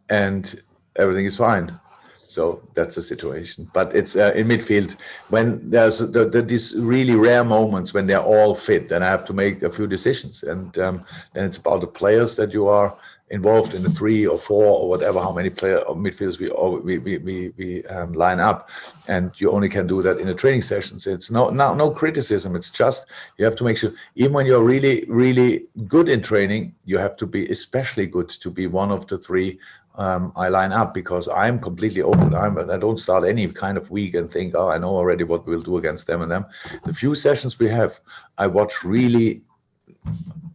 and 0.09 0.61
everything 0.95 1.25
is 1.25 1.37
fine. 1.37 1.79
So 2.27 2.67
that's 2.73 2.95
the 2.95 3.01
situation. 3.01 3.69
But 3.73 3.95
it's 3.95 4.15
uh, 4.17 4.33
in 4.35 4.47
midfield 4.47 4.97
when 5.29 5.69
there's 5.69 5.99
the, 5.99 6.27
the, 6.27 6.41
these 6.41 6.75
really 6.77 7.15
rare 7.15 7.43
moments 7.43 7.93
when 7.93 8.07
they're 8.07 8.21
all 8.21 8.55
fit, 8.55 8.91
and 8.91 9.03
I 9.05 9.09
have 9.09 9.25
to 9.25 9.33
make 9.33 9.63
a 9.63 9.71
few 9.71 9.87
decisions. 9.87 10.43
And 10.43 10.77
um, 10.79 11.05
then 11.33 11.45
it's 11.45 11.57
about 11.57 11.81
the 11.81 11.87
players 11.87 12.35
that 12.35 12.51
you 12.51 12.67
are 12.67 12.97
involved 13.29 13.73
in 13.73 13.81
the 13.81 13.89
three 13.89 14.27
or 14.27 14.37
four 14.37 14.65
or 14.65 14.89
whatever, 14.89 15.19
how 15.19 15.33
many 15.33 15.49
player 15.49 15.79
or 15.79 15.95
midfielders 15.95 16.39
we 16.39 16.49
we 16.79 16.97
we 16.97 17.17
we, 17.17 17.53
we 17.57 17.85
um, 17.85 18.13
line 18.13 18.39
up, 18.39 18.69
and 19.07 19.31
you 19.39 19.51
only 19.51 19.69
can 19.69 19.87
do 19.87 20.01
that 20.01 20.19
in 20.19 20.27
the 20.27 20.35
training 20.35 20.61
sessions. 20.61 21.07
It's 21.07 21.31
no 21.31 21.49
no 21.49 21.73
no 21.73 21.89
criticism. 21.91 22.55
It's 22.55 22.69
just 22.69 23.07
you 23.37 23.45
have 23.45 23.55
to 23.55 23.63
make 23.63 23.77
sure 23.77 23.93
even 24.15 24.33
when 24.33 24.45
you're 24.45 24.63
really 24.63 25.05
really 25.07 25.67
good 25.87 26.09
in 26.09 26.21
training, 26.21 26.75
you 26.85 26.97
have 26.97 27.15
to 27.17 27.25
be 27.25 27.47
especially 27.47 28.07
good 28.07 28.29
to 28.29 28.49
be 28.51 28.67
one 28.67 28.91
of 28.91 29.07
the 29.07 29.17
three 29.17 29.59
um, 29.97 30.31
I 30.35 30.49
line 30.49 30.71
up 30.71 30.93
because 30.93 31.27
I'm 31.29 31.59
completely 31.59 32.01
open. 32.01 32.33
I'm, 32.33 32.57
I 32.57 32.77
don't 32.77 32.97
start 32.97 33.23
any 33.23 33.47
kind 33.47 33.77
of 33.77 33.91
week 33.91 34.15
and 34.15 34.29
think, 34.29 34.53
oh, 34.55 34.69
I 34.69 34.77
know 34.77 34.95
already 34.95 35.23
what 35.23 35.47
we'll 35.47 35.61
do 35.61 35.77
against 35.77 36.07
them 36.07 36.21
and 36.21 36.31
them. 36.31 36.45
The 36.83 36.93
few 36.93 37.15
sessions 37.15 37.59
we 37.59 37.69
have, 37.69 37.99
I 38.37 38.47
watch 38.47 38.83
really 38.83 39.41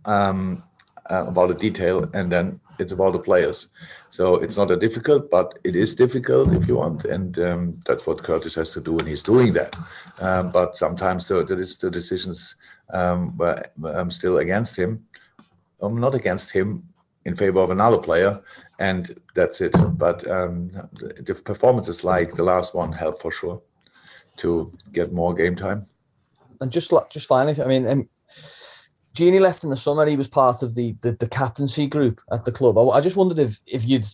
um, 0.04 0.62
uh, 1.10 1.26
about 1.28 1.48
the 1.48 1.54
detail, 1.54 2.08
and 2.14 2.30
then 2.30 2.60
it's 2.78 2.92
about 2.92 3.12
the 3.12 3.18
players. 3.18 3.68
So 4.10 4.36
it's 4.36 4.56
not 4.56 4.70
a 4.70 4.76
difficult, 4.76 5.30
but 5.30 5.58
it 5.64 5.76
is 5.76 5.94
difficult 5.94 6.52
if 6.52 6.68
you 6.68 6.76
want, 6.76 7.04
and 7.04 7.38
um, 7.38 7.80
that's 7.86 8.06
what 8.06 8.22
Curtis 8.22 8.54
has 8.56 8.70
to 8.72 8.80
do, 8.80 8.98
and 8.98 9.08
he's 9.08 9.22
doing 9.22 9.52
that. 9.54 9.76
Um, 10.20 10.50
but 10.50 10.76
sometimes 10.76 11.28
the, 11.28 11.44
the, 11.44 11.56
the 11.56 11.90
decisions 11.90 12.56
um, 12.92 13.36
were 13.36 13.62
um, 13.84 14.10
still 14.10 14.38
against 14.38 14.76
him. 14.76 15.06
I'm 15.80 15.98
not 15.98 16.14
against 16.14 16.52
him 16.52 16.89
in 17.24 17.36
favor 17.36 17.60
of 17.60 17.70
another 17.70 17.98
player, 17.98 18.40
and 18.78 19.18
that's 19.34 19.60
it. 19.60 19.74
But 19.98 20.26
um, 20.28 20.70
the 20.70 21.40
performances 21.44 22.04
like 22.04 22.32
the 22.32 22.42
last 22.42 22.74
one 22.74 22.92
help 22.92 23.20
for 23.20 23.30
sure 23.30 23.62
to 24.38 24.72
get 24.92 25.12
more 25.12 25.34
game 25.34 25.56
time. 25.56 25.86
And 26.60 26.72
just 26.72 26.92
just 27.10 27.26
finally, 27.26 27.60
I 27.62 27.66
mean, 27.66 27.86
um, 27.86 28.08
Gini 29.14 29.40
left 29.40 29.64
in 29.64 29.70
the 29.70 29.76
summer. 29.76 30.06
He 30.06 30.16
was 30.16 30.28
part 30.28 30.62
of 30.62 30.74
the, 30.74 30.96
the, 31.02 31.12
the 31.12 31.28
captaincy 31.28 31.86
group 31.86 32.20
at 32.32 32.44
the 32.44 32.52
club. 32.52 32.78
I, 32.78 32.82
I, 32.82 33.00
just 33.00 33.16
wondered 33.16 33.38
if 33.38 33.60
if 33.66 33.86
you'd 33.86 34.06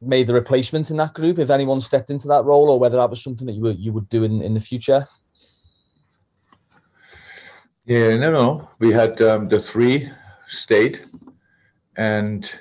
made 0.00 0.26
the 0.26 0.34
replacement 0.34 0.90
in 0.90 0.96
that 0.98 1.14
group, 1.14 1.38
if 1.38 1.50
anyone 1.50 1.80
stepped 1.80 2.10
into 2.10 2.28
that 2.28 2.44
role, 2.44 2.70
or 2.70 2.78
whether 2.78 2.96
that 2.96 3.10
was 3.10 3.22
something 3.22 3.46
that 3.46 3.54
you 3.54 3.62
would 3.62 3.78
you 3.78 3.92
would 3.92 4.08
do 4.08 4.24
in, 4.24 4.42
in 4.42 4.54
the 4.54 4.60
future. 4.60 5.06
Yeah, 7.84 8.16
no, 8.18 8.30
no. 8.30 8.70
We 8.78 8.92
had 8.92 9.20
um, 9.22 9.48
the 9.48 9.58
three 9.58 10.10
stayed, 10.46 11.00
and 11.98 12.60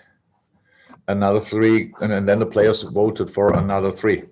another 1.08 1.39
three, 1.39 1.94
and, 2.01 2.27
then 2.27 2.39
the 2.39 2.46
players 2.46 2.82
voted 2.82 3.29
for 3.29 3.53
another 3.53 3.91
three. 3.91 4.24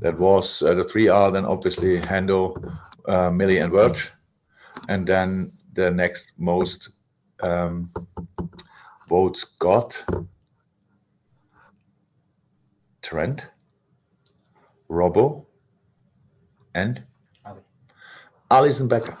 That 0.00 0.18
was 0.18 0.62
uh, 0.62 0.74
the 0.74 0.84
three 0.84 1.08
are 1.08 1.30
then 1.30 1.46
obviously 1.46 2.00
Hendo, 2.00 2.76
uh, 3.08 3.30
Millie, 3.30 3.58
and 3.58 3.72
Verge, 3.72 4.10
and 4.88 5.06
then 5.06 5.52
the 5.72 5.90
next 5.90 6.32
most 6.38 6.90
um, 7.40 7.90
votes 9.08 9.44
got 9.44 10.04
Trent, 13.00 13.48
Robbo, 14.90 15.46
and 16.74 17.02
Alisson 18.50 18.88
Becker. 18.88 19.16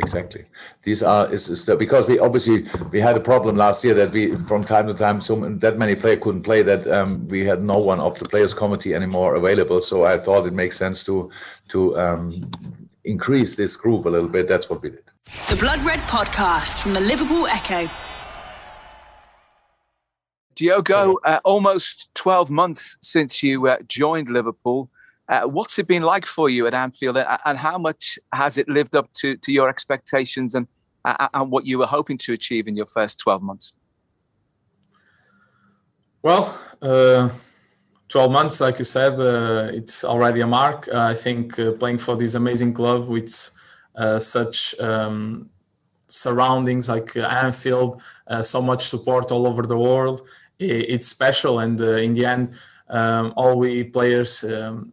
Exactly. 0.00 0.44
These 0.82 1.02
are 1.02 1.30
is, 1.32 1.48
is 1.48 1.66
the, 1.66 1.76
because 1.76 2.06
we 2.08 2.18
obviously 2.18 2.64
we 2.90 3.00
had 3.00 3.16
a 3.16 3.20
problem 3.20 3.56
last 3.56 3.84
year 3.84 3.94
that 3.94 4.10
we 4.12 4.34
from 4.36 4.62
time 4.64 4.86
to 4.86 4.94
time 4.94 5.20
so 5.20 5.36
that 5.36 5.76
many 5.76 5.94
players 5.94 6.20
couldn't 6.22 6.42
play 6.42 6.62
that 6.62 6.86
um, 6.86 7.28
we 7.28 7.44
had 7.44 7.62
no 7.62 7.78
one 7.78 8.00
of 8.00 8.18
the 8.18 8.24
players 8.24 8.54
committee 8.54 8.94
anymore 8.94 9.34
available. 9.34 9.80
So 9.80 10.04
I 10.04 10.16
thought 10.16 10.46
it 10.46 10.54
makes 10.54 10.76
sense 10.76 11.04
to 11.04 11.30
to 11.68 11.98
um, 11.98 12.50
increase 13.04 13.56
this 13.56 13.76
group 13.76 14.06
a 14.06 14.08
little 14.08 14.28
bit. 14.28 14.48
That's 14.48 14.70
what 14.70 14.82
we 14.82 14.90
did. 14.90 15.04
The 15.48 15.56
Blood 15.56 15.80
Red 15.84 16.00
Podcast 16.00 16.80
from 16.80 16.94
the 16.94 17.00
Liverpool 17.00 17.46
Echo. 17.46 17.88
Diogo, 20.54 21.16
uh, 21.24 21.40
almost 21.44 22.14
12 22.14 22.50
months 22.50 22.98
since 23.00 23.42
you 23.42 23.66
uh, 23.66 23.78
joined 23.88 24.28
Liverpool. 24.28 24.90
Uh, 25.30 25.42
what's 25.42 25.78
it 25.78 25.86
been 25.86 26.02
like 26.02 26.26
for 26.26 26.50
you 26.50 26.66
at 26.66 26.74
Anfield, 26.74 27.16
and 27.16 27.56
how 27.56 27.78
much 27.78 28.18
has 28.34 28.58
it 28.58 28.68
lived 28.68 28.96
up 28.96 29.12
to, 29.12 29.36
to 29.36 29.52
your 29.52 29.68
expectations 29.68 30.56
and, 30.56 30.66
and 31.04 31.52
what 31.52 31.64
you 31.64 31.78
were 31.78 31.86
hoping 31.86 32.18
to 32.18 32.32
achieve 32.32 32.66
in 32.66 32.74
your 32.74 32.86
first 32.86 33.20
12 33.20 33.40
months? 33.40 33.76
Well, 36.20 36.58
uh, 36.82 37.28
12 38.08 38.32
months, 38.32 38.60
like 38.60 38.80
you 38.80 38.84
said, 38.84 39.20
uh, 39.20 39.70
it's 39.72 40.02
already 40.04 40.40
a 40.40 40.48
mark. 40.48 40.88
Uh, 40.92 41.00
I 41.00 41.14
think 41.14 41.54
playing 41.78 41.98
for 41.98 42.16
this 42.16 42.34
amazing 42.34 42.74
club 42.74 43.06
with 43.06 43.52
such 44.18 44.74
um, 44.80 45.48
surroundings 46.08 46.88
like 46.88 47.16
Anfield, 47.16 48.02
so 48.42 48.60
much 48.60 48.88
support 48.88 49.30
all 49.30 49.46
over 49.46 49.62
the 49.62 49.78
world, 49.78 50.22
it's 50.58 51.06
special. 51.06 51.60
And 51.60 51.80
in 51.80 52.14
the 52.14 52.26
end, 52.26 52.58
um, 52.88 53.32
all 53.36 53.56
we 53.56 53.84
players 53.84 54.42
um, 54.42 54.92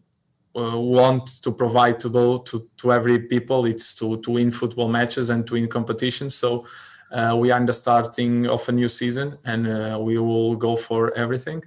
uh, 0.58 0.78
want 0.78 1.28
to 1.44 1.52
provide 1.52 2.00
to, 2.00 2.10
the, 2.10 2.40
to 2.40 2.68
to 2.78 2.92
every 2.92 3.20
people 3.20 3.66
it's 3.66 3.94
to 3.96 4.18
to 4.22 4.32
win 4.32 4.52
football 4.52 4.90
matches 4.90 5.30
and 5.30 5.46
to 5.48 5.54
win 5.54 5.68
competitions. 5.68 6.34
So 6.36 6.66
uh, 7.12 7.36
we 7.38 7.52
are 7.52 7.60
in 7.60 7.66
the 7.66 7.74
starting 7.74 8.48
of 8.48 8.68
a 8.68 8.72
new 8.72 8.90
season 8.90 9.38
and 9.46 9.68
uh, 9.68 9.98
we 10.02 10.18
will 10.18 10.56
go 10.56 10.76
for 10.76 11.14
everything. 11.14 11.64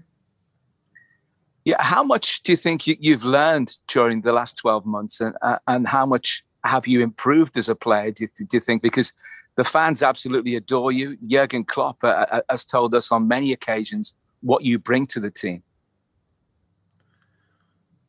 Yeah 1.65 1.77
how 1.79 2.03
much 2.03 2.43
do 2.43 2.53
you 2.53 2.57
think 2.57 2.87
you, 2.87 3.13
have 3.13 3.25
learned 3.25 3.79
during 3.87 4.23
the 4.23 4.33
last 4.33 4.59
12 4.59 4.85
months 4.87 5.21
and 5.21 5.37
uh, 5.43 5.59
and 5.67 5.87
how 5.87 6.05
much 6.05 6.45
have 6.65 6.87
you 6.87 7.01
improved 7.01 7.57
as 7.57 7.69
a 7.69 7.75
player 7.75 8.11
do 8.11 8.25
you, 8.25 8.29
do 8.47 8.57
you 8.57 8.61
think? 8.61 8.83
Because 8.83 9.13
the 9.57 9.65
fans 9.65 10.03
absolutely 10.03 10.57
adore 10.57 10.93
you. 10.93 11.17
Jurgen 11.27 11.65
klopp 11.65 12.03
uh, 12.03 12.41
has 12.49 12.65
told 12.65 12.95
us 12.95 13.13
on 13.13 13.29
many 13.29 13.53
occasions 13.53 14.15
what 14.41 14.65
you 14.65 14.79
bring 14.79 15.07
to 15.07 15.21
the 15.21 15.31
team 15.31 15.63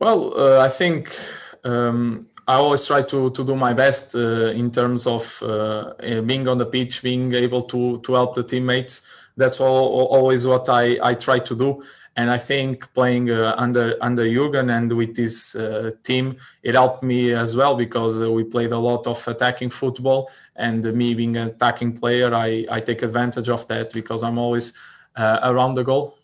well, 0.02 0.34
uh, 0.36 0.60
I 0.60 0.70
think 0.70 1.16
um, 1.64 2.28
I 2.48 2.56
always 2.56 2.88
try 2.88 3.04
to, 3.04 3.30
to 3.30 3.46
do 3.46 3.56
my 3.56 3.74
best 3.74 4.16
uh, 4.16 4.50
in 4.52 4.72
terms 4.72 5.06
of 5.06 5.44
uh, 5.44 5.94
eh, 6.00 6.22
being 6.22 6.48
on 6.48 6.58
the 6.58 6.66
pitch, 6.66 7.04
being 7.04 7.32
able 7.36 7.62
to, 7.64 8.00
to 8.00 8.14
help 8.14 8.34
the 8.34 8.44
teammates. 8.44 9.04
That's 9.38 9.60
all, 9.60 10.08
always 10.08 10.48
what 10.48 10.68
I, 10.70 10.98
I 11.04 11.14
try 11.14 11.38
to 11.38 11.56
do. 11.56 11.84
And 12.16 12.32
I 12.32 12.40
think 12.40 12.92
playing 12.94 13.30
uh, 13.30 13.54
under 13.58 13.96
under 14.02 14.24
Jurgen 14.24 14.72
and 14.72 14.92
with 14.92 15.16
this 15.16 15.56
uh, 15.56 15.92
team, 16.04 16.36
it 16.64 16.74
helped 16.74 17.04
me 17.04 17.32
as 17.32 17.56
well 17.56 17.76
because 17.76 18.22
uh, 18.22 18.30
we 18.30 18.44
played 18.44 18.72
a 18.72 18.80
lot 18.80 19.06
of 19.08 19.26
attacking 19.28 19.70
football. 19.70 20.30
And 20.56 20.84
me 20.94 21.14
being 21.14 21.38
an 21.38 21.50
attacking 21.50 21.94
player, 21.98 22.34
I, 22.34 22.66
I 22.70 22.80
take 22.82 23.04
advantage 23.04 23.50
of 23.50 23.68
that 23.68 23.94
because 23.94 24.24
I'm 24.24 24.40
always 24.40 24.74
around 25.18 25.76
the 25.76 25.84
goal. 25.84 26.18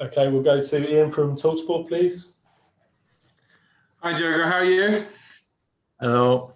Okay, 0.00 0.28
we'll 0.28 0.42
go 0.42 0.60
to 0.60 0.90
Ian 0.92 1.12
from 1.12 1.36
Talksport, 1.36 1.88
please. 1.88 2.33
Hi, 4.04 4.12
Diogo. 4.12 4.44
How 4.44 4.56
are 4.56 4.64
you? 4.64 5.06
Hello. 5.98 6.52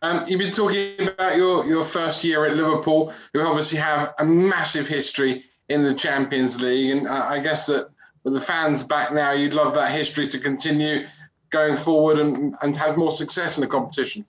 Um, 0.00 0.24
you've 0.28 0.38
been 0.38 0.52
talking 0.52 1.08
about 1.08 1.36
your, 1.36 1.66
your 1.66 1.82
first 1.82 2.22
year 2.22 2.46
at 2.46 2.54
Liverpool. 2.54 3.12
You 3.34 3.40
obviously 3.40 3.80
have 3.80 4.14
a 4.20 4.24
massive 4.24 4.86
history 4.86 5.42
in 5.70 5.82
the 5.82 5.92
Champions 5.92 6.62
League, 6.62 6.96
and 6.96 7.08
I 7.08 7.40
guess 7.40 7.66
that 7.66 7.88
with 8.22 8.34
the 8.34 8.40
fans 8.40 8.84
back 8.84 9.12
now, 9.12 9.32
you'd 9.32 9.54
love 9.54 9.74
that 9.74 9.90
history 9.90 10.28
to 10.28 10.38
continue 10.38 11.08
going 11.50 11.74
forward 11.74 12.20
and, 12.20 12.54
and 12.62 12.76
have 12.76 12.96
more 12.96 13.10
success 13.10 13.58
in 13.58 13.62
the 13.62 13.66
competition. 13.66 14.24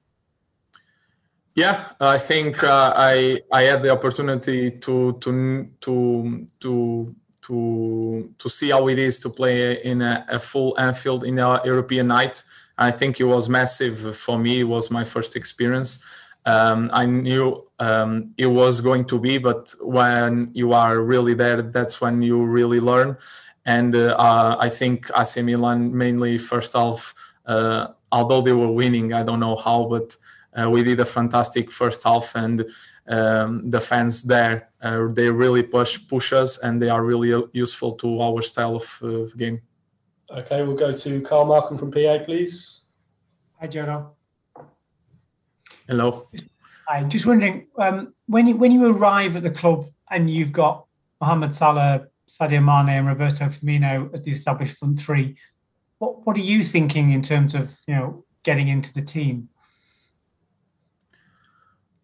Yeah, 1.53 1.85
I 1.99 2.17
think 2.17 2.63
uh, 2.63 2.93
I 2.95 3.41
I 3.53 3.61
had 3.61 3.83
the 3.83 3.91
opportunity 3.91 4.71
to 4.71 5.13
to 5.19 5.69
to 5.81 6.47
to 6.61 7.15
to 7.47 8.33
to 8.37 8.49
see 8.49 8.69
how 8.69 8.87
it 8.87 8.97
is 8.97 9.19
to 9.19 9.29
play 9.29 9.81
in 9.83 10.01
a, 10.01 10.25
a 10.29 10.39
full 10.39 10.77
Anfield 10.79 11.23
in 11.23 11.39
a 11.39 11.61
European 11.65 12.07
night. 12.07 12.43
I 12.77 12.91
think 12.91 13.19
it 13.19 13.25
was 13.25 13.49
massive 13.49 14.15
for 14.15 14.37
me. 14.37 14.59
It 14.59 14.69
was 14.75 14.91
my 14.91 15.03
first 15.03 15.35
experience. 15.35 16.03
Um, 16.45 16.89
I 16.93 17.05
knew 17.05 17.67
um, 17.79 18.33
it 18.37 18.47
was 18.47 18.79
going 18.81 19.05
to 19.05 19.19
be, 19.19 19.37
but 19.37 19.73
when 19.81 20.51
you 20.53 20.71
are 20.73 21.01
really 21.01 21.33
there, 21.33 21.61
that's 21.61 21.99
when 21.99 22.21
you 22.21 22.45
really 22.45 22.79
learn. 22.79 23.17
And 23.65 23.93
uh, 23.95 24.15
uh, 24.17 24.55
I 24.59 24.69
think 24.69 25.09
AC 25.13 25.41
Milan 25.41 25.95
mainly 25.97 26.37
first 26.37 26.73
half, 26.73 27.13
uh, 27.45 27.87
although 28.13 28.41
they 28.41 28.53
were 28.53 28.71
winning, 28.71 29.11
I 29.11 29.23
don't 29.23 29.41
know 29.41 29.57
how, 29.57 29.85
but 29.85 30.15
uh, 30.57 30.69
we 30.69 30.83
did 30.83 30.99
a 31.01 31.05
fantastic 31.05 31.69
first 31.69 32.03
half, 32.03 32.33
and 32.33 32.65
um, 33.07 33.69
the 33.69 33.81
fans 33.81 34.23
there. 34.23 34.69
Uh, 34.81 35.07
they 35.11 35.29
really 35.29 35.63
push 35.63 35.99
push 36.07 36.33
us 36.33 36.57
and 36.59 36.81
they 36.81 36.89
are 36.89 37.03
really 37.03 37.43
useful 37.53 37.91
to 37.93 38.21
our 38.21 38.41
style 38.41 38.75
of 38.75 38.99
uh, 39.03 39.25
game. 39.35 39.61
Okay 40.29 40.61
we'll 40.63 40.75
go 40.75 40.91
to 40.91 41.21
carl 41.21 41.45
markham 41.45 41.77
from 41.77 41.91
pa 41.91 42.19
please. 42.23 42.81
Hi 43.59 43.67
Jono. 43.67 44.11
hello. 45.87 46.27
I'm 46.89 47.09
just 47.09 47.25
wondering 47.25 47.67
um, 47.77 48.13
when 48.27 48.45
you 48.45 48.55
when 48.57 48.71
you 48.71 48.91
arrive 48.91 49.35
at 49.35 49.43
the 49.43 49.51
club 49.51 49.85
and 50.11 50.29
you've 50.29 50.51
got 50.51 50.85
mohamed 51.19 51.55
salah 51.55 52.07
sadio 52.27 52.63
mane 52.63 52.97
and 52.97 53.07
roberto 53.07 53.45
firmino 53.45 54.13
as 54.13 54.21
the 54.21 54.31
established 54.31 54.77
front 54.77 54.99
three 54.99 55.35
what 55.97 56.25
what 56.25 56.37
are 56.37 56.41
you 56.41 56.63
thinking 56.63 57.11
in 57.11 57.21
terms 57.21 57.55
of 57.55 57.79
you 57.87 57.95
know 57.95 58.25
getting 58.43 58.67
into 58.67 58.93
the 58.93 59.01
team 59.01 59.49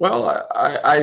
well, 0.04 0.22
I, 0.54 0.72
I 0.84 0.96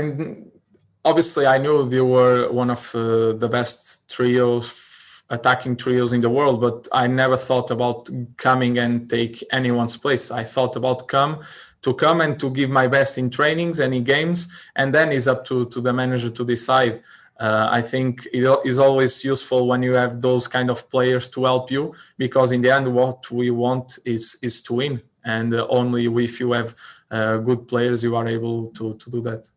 obviously 1.06 1.46
I 1.46 1.56
knew 1.56 1.88
they 1.88 2.02
were 2.02 2.52
one 2.52 2.70
of 2.70 2.94
uh, 2.94 3.32
the 3.32 3.48
best 3.50 4.10
trios, 4.14 5.22
attacking 5.30 5.76
trios 5.76 6.12
in 6.12 6.20
the 6.20 6.28
world, 6.28 6.60
but 6.60 6.86
I 6.92 7.06
never 7.06 7.38
thought 7.38 7.70
about 7.70 8.10
coming 8.36 8.76
and 8.76 9.08
take 9.08 9.42
anyone's 9.52 9.96
place. 9.96 10.30
I 10.30 10.44
thought 10.44 10.76
about 10.76 11.08
come 11.08 11.40
to 11.80 11.94
come 11.94 12.20
and 12.20 12.38
to 12.40 12.50
give 12.50 12.68
my 12.68 12.88
best 12.88 13.16
in 13.16 13.30
trainings 13.30 13.78
and 13.80 13.94
in 13.94 14.04
games, 14.04 14.48
and 14.76 14.92
then 14.92 15.12
it's 15.12 15.26
up 15.26 15.46
to 15.46 15.64
to 15.72 15.80
the 15.80 15.94
manager 15.94 16.30
to 16.38 16.44
decide. 16.44 17.00
Uh, 17.38 17.68
I 17.78 17.80
think 17.80 18.26
it 18.34 18.44
is 18.66 18.78
always 18.78 19.24
useful 19.24 19.66
when 19.66 19.82
you 19.82 19.94
have 19.94 20.20
those 20.20 20.46
kind 20.46 20.68
of 20.68 20.90
players 20.90 21.26
to 21.30 21.44
help 21.44 21.70
you 21.70 21.94
because 22.18 22.52
in 22.52 22.60
the 22.60 22.70
end, 22.70 22.86
what 22.92 23.30
we 23.30 23.50
want 23.50 23.98
is 24.04 24.36
is 24.42 24.60
to 24.66 24.74
win, 24.74 25.00
and 25.24 25.54
uh, 25.54 25.66
only 25.68 26.06
if 26.06 26.40
you 26.40 26.52
have 26.52 26.74
uh, 27.10 27.36
good 27.38 27.68
players, 27.68 28.02
you 28.04 28.16
are 28.16 28.28
able 28.28 28.66
to 28.66 28.94
to 28.94 29.10
do 29.10 29.20
that. 29.22 29.50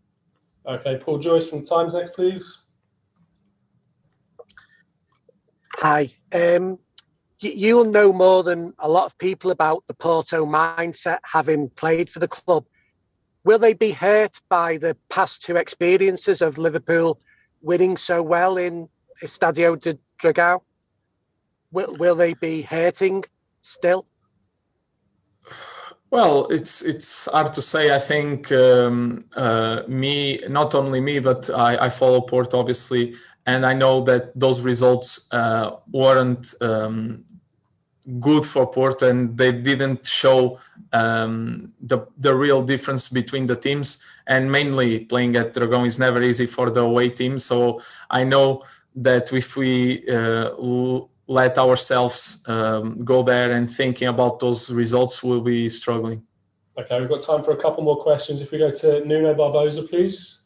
Okay, 0.65 0.98
Paul 0.98 1.20
Joyce 1.20 1.50
from 1.50 1.65
Times 1.65 1.93
next, 1.93 2.15
please. 2.15 2.60
Hi. 5.75 6.10
Um, 6.34 6.77
you'll 7.41 7.86
know 7.86 8.13
more 8.13 8.43
than 8.43 8.74
a 8.79 8.89
lot 8.89 9.05
of 9.05 9.17
people 9.17 9.51
about 9.51 9.86
the 9.88 9.93
Porto 9.93 10.46
mindset, 10.46 11.20
having 11.24 11.70
played 11.72 12.10
for 12.10 12.20
the 12.20 12.27
club. 12.27 12.65
Will 13.43 13.60
they 13.60 13.74
be 13.74 13.91
hurt 13.91 14.39
by 14.48 14.77
the 14.77 14.96
past 15.10 15.43
two 15.43 15.58
experiences 15.58 16.41
of 16.41 16.58
Liverpool 16.58 17.20
winning 17.62 17.98
so 17.98 18.24
well 18.24 18.58
in 18.58 18.88
Estadio 19.22 19.77
de 19.77 19.98
Dragao? 20.22 20.62
Will, 21.72 21.93
will 22.00 22.15
they 22.15 22.34
be 22.36 22.62
hurting 22.62 23.25
still? 23.62 24.05
Well, 26.13 26.45
it's 26.51 26.83
it's 26.83 27.25
hard 27.25 27.53
to 27.53 27.62
say. 27.62 27.95
I 27.95 27.97
think 27.97 28.51
um, 28.51 29.25
uh, 29.35 29.81
me, 29.88 30.39
not 30.47 30.75
only 30.75 31.01
me, 31.01 31.17
but 31.17 31.50
I, 31.50 31.85
I, 31.85 31.89
follow 31.89 32.21
Port 32.21 32.53
obviously, 32.53 33.15
and 33.47 33.65
I 33.65 33.73
know 33.73 34.01
that 34.01 34.38
those 34.39 34.62
results 34.62 35.27
uh, 35.31 35.71
weren't 35.91 36.53
um, 36.62 37.25
good 38.19 38.45
for 38.45 38.67
Port, 38.71 39.01
and 39.01 39.35
they 39.39 39.51
didn't 39.51 40.05
show 40.05 40.59
um, 40.91 41.73
the 41.81 42.05
the 42.19 42.35
real 42.35 42.62
difference 42.62 43.09
between 43.09 43.47
the 43.47 43.55
teams. 43.55 43.97
And 44.27 44.51
mainly 44.51 45.05
playing 45.05 45.35
at 45.35 45.55
Dragão 45.55 45.83
is 45.88 45.97
never 45.97 46.21
easy 46.21 46.45
for 46.45 46.69
the 46.69 46.81
away 46.81 47.09
team. 47.09 47.39
So 47.39 47.81
I 48.12 48.23
know 48.23 48.63
that 48.95 49.33
if 49.33 49.57
we 49.57 50.07
uh, 50.07 50.51
let 51.27 51.58
ourselves 51.58 52.44
um, 52.48 53.03
go 53.03 53.24
there 53.24 53.51
and 53.51 53.70
thinking 53.70 54.08
about 54.08 54.39
those 54.39 54.72
results, 54.72 55.24
we'll 55.24 55.42
be 55.42 55.70
struggling. 55.70 56.24
Okay, 56.77 57.00
we've 57.00 57.10
got 57.10 57.22
time 57.22 57.44
for 57.44 57.51
a 57.51 57.58
couple 57.58 57.84
more 57.84 57.98
questions. 57.98 58.42
If 58.42 58.51
we 58.51 58.58
go 58.58 58.72
to 58.72 59.06
Nuno 59.06 59.34
Barbosa, 59.36 59.88
please. 59.88 60.42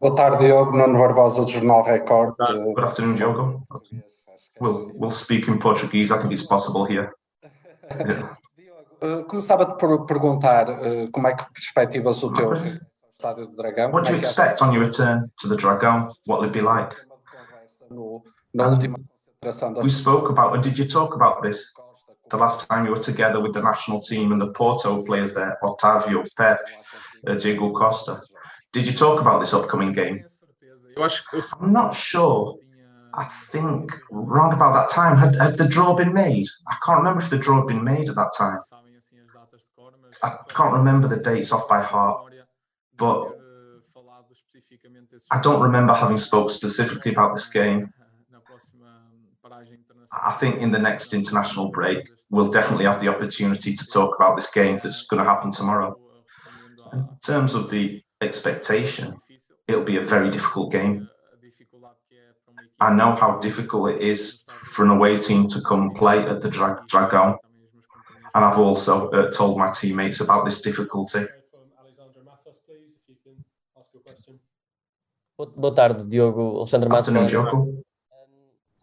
Boa 0.00 0.14
tarde, 0.16 0.38
Diogo. 0.38 0.72
Nuno 0.72 0.98
Barbosa, 0.98 1.46
Jornal 1.46 1.84
Record. 1.84 2.34
Good 2.38 2.84
afternoon, 2.84 3.16
Diogo. 3.16 3.66
We'll, 4.60 4.92
we'll 4.94 5.10
speak 5.10 5.48
in 5.48 5.58
Portuguese. 5.58 6.12
I 6.12 6.18
think 6.20 6.32
it's 6.32 6.46
possible 6.46 6.84
here. 6.84 7.14
Yeah. 7.90 8.36
Uh, 9.02 9.24
começava 9.24 9.66
por 9.66 10.06
perguntar 10.06 10.70
uh, 10.70 11.10
como 11.10 11.26
é 11.26 11.34
que 11.34 11.44
perspectivas 11.52 12.22
o 12.22 12.32
teu 12.32 12.54
estádio 12.54 13.48
do 13.48 13.56
Dragão. 13.56 13.90
What 13.90 14.08
do 14.08 14.14
you 14.14 14.20
expect 14.20 14.62
on 14.62 14.72
your 14.72 14.84
return 14.84 15.28
to 15.40 15.48
the 15.48 15.56
Dragão? 15.56 16.06
What 16.28 16.40
will 16.40 16.48
it 16.48 16.52
be 16.52 16.60
like? 16.60 16.94
We 19.84 19.90
spoke 19.90 20.30
about, 20.30 20.62
did 20.62 20.78
you 20.78 20.84
talk 20.84 21.14
about 21.14 21.42
this 21.42 21.72
the 22.30 22.36
last 22.36 22.68
time 22.68 22.86
you 22.86 22.92
were 22.92 23.02
together 23.02 23.40
with 23.40 23.52
the 23.52 23.62
national 23.62 24.00
team 24.00 24.32
and 24.32 24.40
the 24.40 24.52
Porto 24.52 25.02
players 25.04 25.34
there, 25.34 25.58
Otavio, 25.62 26.24
Pep, 26.36 26.60
uh, 27.26 27.34
Diogo 27.34 27.72
Costa? 27.72 28.20
Did 28.72 28.86
you 28.86 28.92
talk 28.92 29.20
about 29.20 29.40
this 29.40 29.52
upcoming 29.52 29.92
game? 29.92 30.24
I'm 31.60 31.72
not 31.72 31.94
sure. 31.94 32.58
I 33.14 33.30
think 33.50 33.92
wrong 34.10 34.52
about 34.52 34.72
that 34.74 34.94
time. 34.94 35.18
Had, 35.18 35.36
had 35.36 35.58
the 35.58 35.68
draw 35.68 35.94
been 35.94 36.14
made? 36.14 36.46
I 36.68 36.76
can't 36.84 36.98
remember 36.98 37.20
if 37.20 37.28
the 37.28 37.38
draw 37.38 37.58
had 37.58 37.66
been 37.66 37.84
made 37.84 38.08
at 38.08 38.14
that 38.14 38.32
time. 38.36 38.58
I 40.22 40.36
can't 40.48 40.72
remember 40.72 41.08
the 41.08 41.16
dates 41.16 41.52
off 41.52 41.68
by 41.68 41.82
heart, 41.82 42.32
but 42.96 43.38
I 45.30 45.40
don't 45.40 45.62
remember 45.62 45.92
having 45.92 46.18
spoke 46.18 46.50
specifically 46.50 47.12
about 47.12 47.34
this 47.34 47.48
game. 47.48 47.92
I 50.12 50.32
think 50.32 50.56
in 50.58 50.70
the 50.70 50.78
next 50.78 51.14
international 51.14 51.70
break, 51.70 52.08
we'll 52.30 52.50
definitely 52.50 52.84
have 52.84 53.00
the 53.00 53.08
opportunity 53.08 53.74
to 53.74 53.86
talk 53.86 54.16
about 54.16 54.36
this 54.36 54.50
game 54.50 54.78
that's 54.82 55.06
going 55.06 55.22
to 55.22 55.28
happen 55.28 55.50
tomorrow. 55.50 55.96
In 56.92 57.08
terms 57.24 57.54
of 57.54 57.70
the 57.70 58.02
expectation, 58.20 59.16
it'll 59.66 59.84
be 59.84 59.96
a 59.96 60.04
very 60.04 60.30
difficult 60.30 60.72
game. 60.72 61.08
I 62.80 62.92
know 62.92 63.12
how 63.12 63.38
difficult 63.38 63.90
it 63.90 64.02
is 64.02 64.42
for 64.72 64.84
an 64.84 64.90
away 64.90 65.16
team 65.16 65.48
to 65.48 65.60
come 65.62 65.90
play 65.94 66.18
at 66.26 66.40
the 66.40 66.50
Dra- 66.50 66.82
Dragon. 66.88 67.36
And 68.34 68.44
I've 68.44 68.58
also 68.58 69.10
uh, 69.10 69.30
told 69.30 69.58
my 69.58 69.70
teammates 69.70 70.20
about 70.20 70.44
this 70.44 70.62
difficulty. 70.62 71.26
Boa 75.56 75.74
tarde, 75.74 76.04
Diogo. 76.04 76.58
Alexandre 76.58 76.88
Matos. 76.88 77.12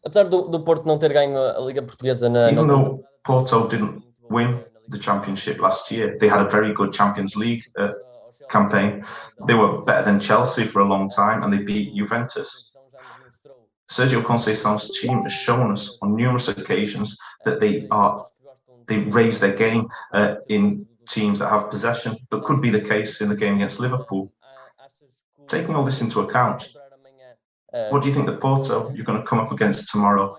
Apesar 0.05 0.23
do, 0.25 0.47
do 0.47 0.61
Porto 0.61 0.85
não 0.85 0.97
ter 0.97 1.11
ganho 1.11 1.37
a 1.37 1.59
Liga 1.59 1.81
Portuguesa 1.81 2.29
na. 2.29 2.51
Even 2.51 2.67
though 2.67 3.03
Porto 3.25 3.67
didn't 3.67 4.01
win 4.29 4.63
the 4.89 4.97
championship 4.97 5.59
last 5.59 5.91
year, 5.91 6.17
they 6.19 6.29
had 6.29 6.41
a 6.41 6.49
very 6.49 6.73
good 6.73 6.93
Champions 6.93 7.35
League 7.35 7.63
uh, 7.77 7.91
campaign. 8.49 9.03
They 9.45 9.55
were 9.55 9.81
better 9.83 10.05
than 10.05 10.19
Chelsea 10.19 10.65
for 10.65 10.79
a 10.79 10.85
long 10.85 11.09
time, 11.09 11.43
and 11.43 11.51
they 11.51 11.63
beat 11.63 11.95
Juventus. 11.95 12.75
Sergio 13.91 14.21
Conceição's 14.21 14.99
team 14.99 15.23
has 15.23 15.33
shown 15.33 15.71
us 15.71 15.97
on 16.01 16.15
numerous 16.15 16.47
occasions 16.47 17.17
that 17.43 17.59
they 17.59 17.87
are 17.89 18.25
they 18.87 18.99
raise 18.99 19.39
their 19.39 19.53
game 19.53 19.87
uh, 20.13 20.35
in 20.47 20.85
teams 21.09 21.39
that 21.39 21.49
have 21.49 21.69
possession, 21.69 22.17
but 22.29 22.43
could 22.43 22.61
be 22.61 22.69
the 22.69 22.81
case 22.81 23.21
in 23.21 23.29
the 23.29 23.35
game 23.35 23.55
against 23.55 23.79
Liverpool. 23.79 24.31
Taking 25.49 25.75
all 25.75 25.83
this 25.83 26.01
into 26.01 26.19
account, 26.21 26.71
uh, 27.73 27.89
what 27.89 28.01
do 28.01 28.07
you 28.07 28.13
think 28.13 28.27
the 28.27 28.38
Porto 28.38 28.89
uh, 28.89 28.93
you're 28.93 29.05
going 29.05 29.19
to 29.19 29.27
come 29.27 29.39
up 29.39 29.51
against 29.51 29.89
tomorrow? 29.89 30.38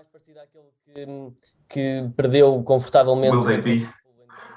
Que 1.69 2.11
perdeu 2.15 2.63
confortavelmente. 2.63 3.31
Will 3.31 3.43
they 3.43 3.59
be 3.59 3.87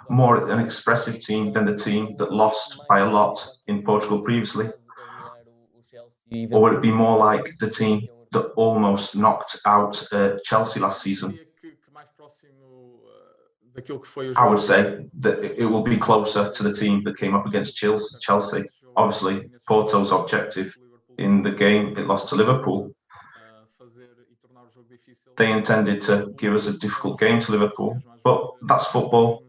more 0.08 0.50
an 0.50 0.60
expressive 0.60 1.20
team 1.20 1.52
than 1.52 1.64
the 1.64 1.76
team 1.76 2.16
that 2.18 2.32
lost 2.32 2.82
by 2.88 3.00
a 3.00 3.10
lot 3.10 3.36
in 3.66 3.82
Portugal 3.82 4.22
previously? 4.22 4.70
Or 6.50 6.60
would 6.62 6.74
it 6.74 6.82
be 6.82 6.90
more 6.90 7.18
like 7.18 7.56
the 7.58 7.70
team 7.70 8.08
that 8.32 8.46
almost 8.56 9.16
knocked 9.16 9.60
out 9.66 10.04
uh, 10.12 10.36
Chelsea 10.44 10.80
last 10.80 11.02
season? 11.02 11.38
I 14.36 14.46
would 14.48 14.60
say 14.60 15.06
that 15.18 15.42
it 15.58 15.64
will 15.64 15.82
be 15.82 15.96
closer 15.96 16.52
to 16.52 16.62
the 16.62 16.72
team 16.72 17.02
that 17.04 17.16
came 17.16 17.34
up 17.34 17.46
against 17.46 17.76
Chelsea. 17.76 18.64
Obviously, 18.96 19.50
Porto's 19.66 20.12
objective 20.12 20.74
in 21.18 21.42
the 21.42 21.50
game 21.50 21.96
it 21.96 22.06
lost 22.06 22.28
to 22.30 22.34
Liverpool. 22.34 22.90
They 25.36 25.50
intended 25.50 26.00
to 26.02 26.32
give 26.38 26.54
us 26.54 26.68
a 26.68 26.78
difficult 26.78 27.18
game 27.18 27.40
to 27.40 27.52
Liverpool, 27.52 28.00
but 28.22 28.52
that's 28.62 28.86
football. 28.86 29.42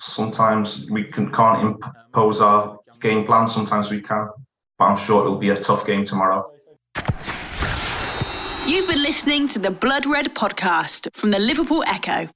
Sometimes 0.00 0.88
we 0.90 1.04
can, 1.04 1.32
can't 1.32 1.82
impose 2.06 2.40
our 2.40 2.78
game 3.00 3.24
plan, 3.24 3.48
sometimes 3.48 3.90
we 3.90 4.00
can, 4.00 4.28
but 4.78 4.84
I'm 4.84 4.96
sure 4.96 5.24
it'll 5.24 5.38
be 5.38 5.50
a 5.50 5.56
tough 5.56 5.86
game 5.86 6.04
tomorrow. 6.04 6.50
You've 8.66 8.86
been 8.86 9.02
listening 9.02 9.48
to 9.48 9.58
the 9.58 9.70
Blood 9.70 10.04
Red 10.04 10.34
podcast 10.34 11.08
from 11.14 11.30
the 11.30 11.38
Liverpool 11.38 11.82
Echo. 11.86 12.28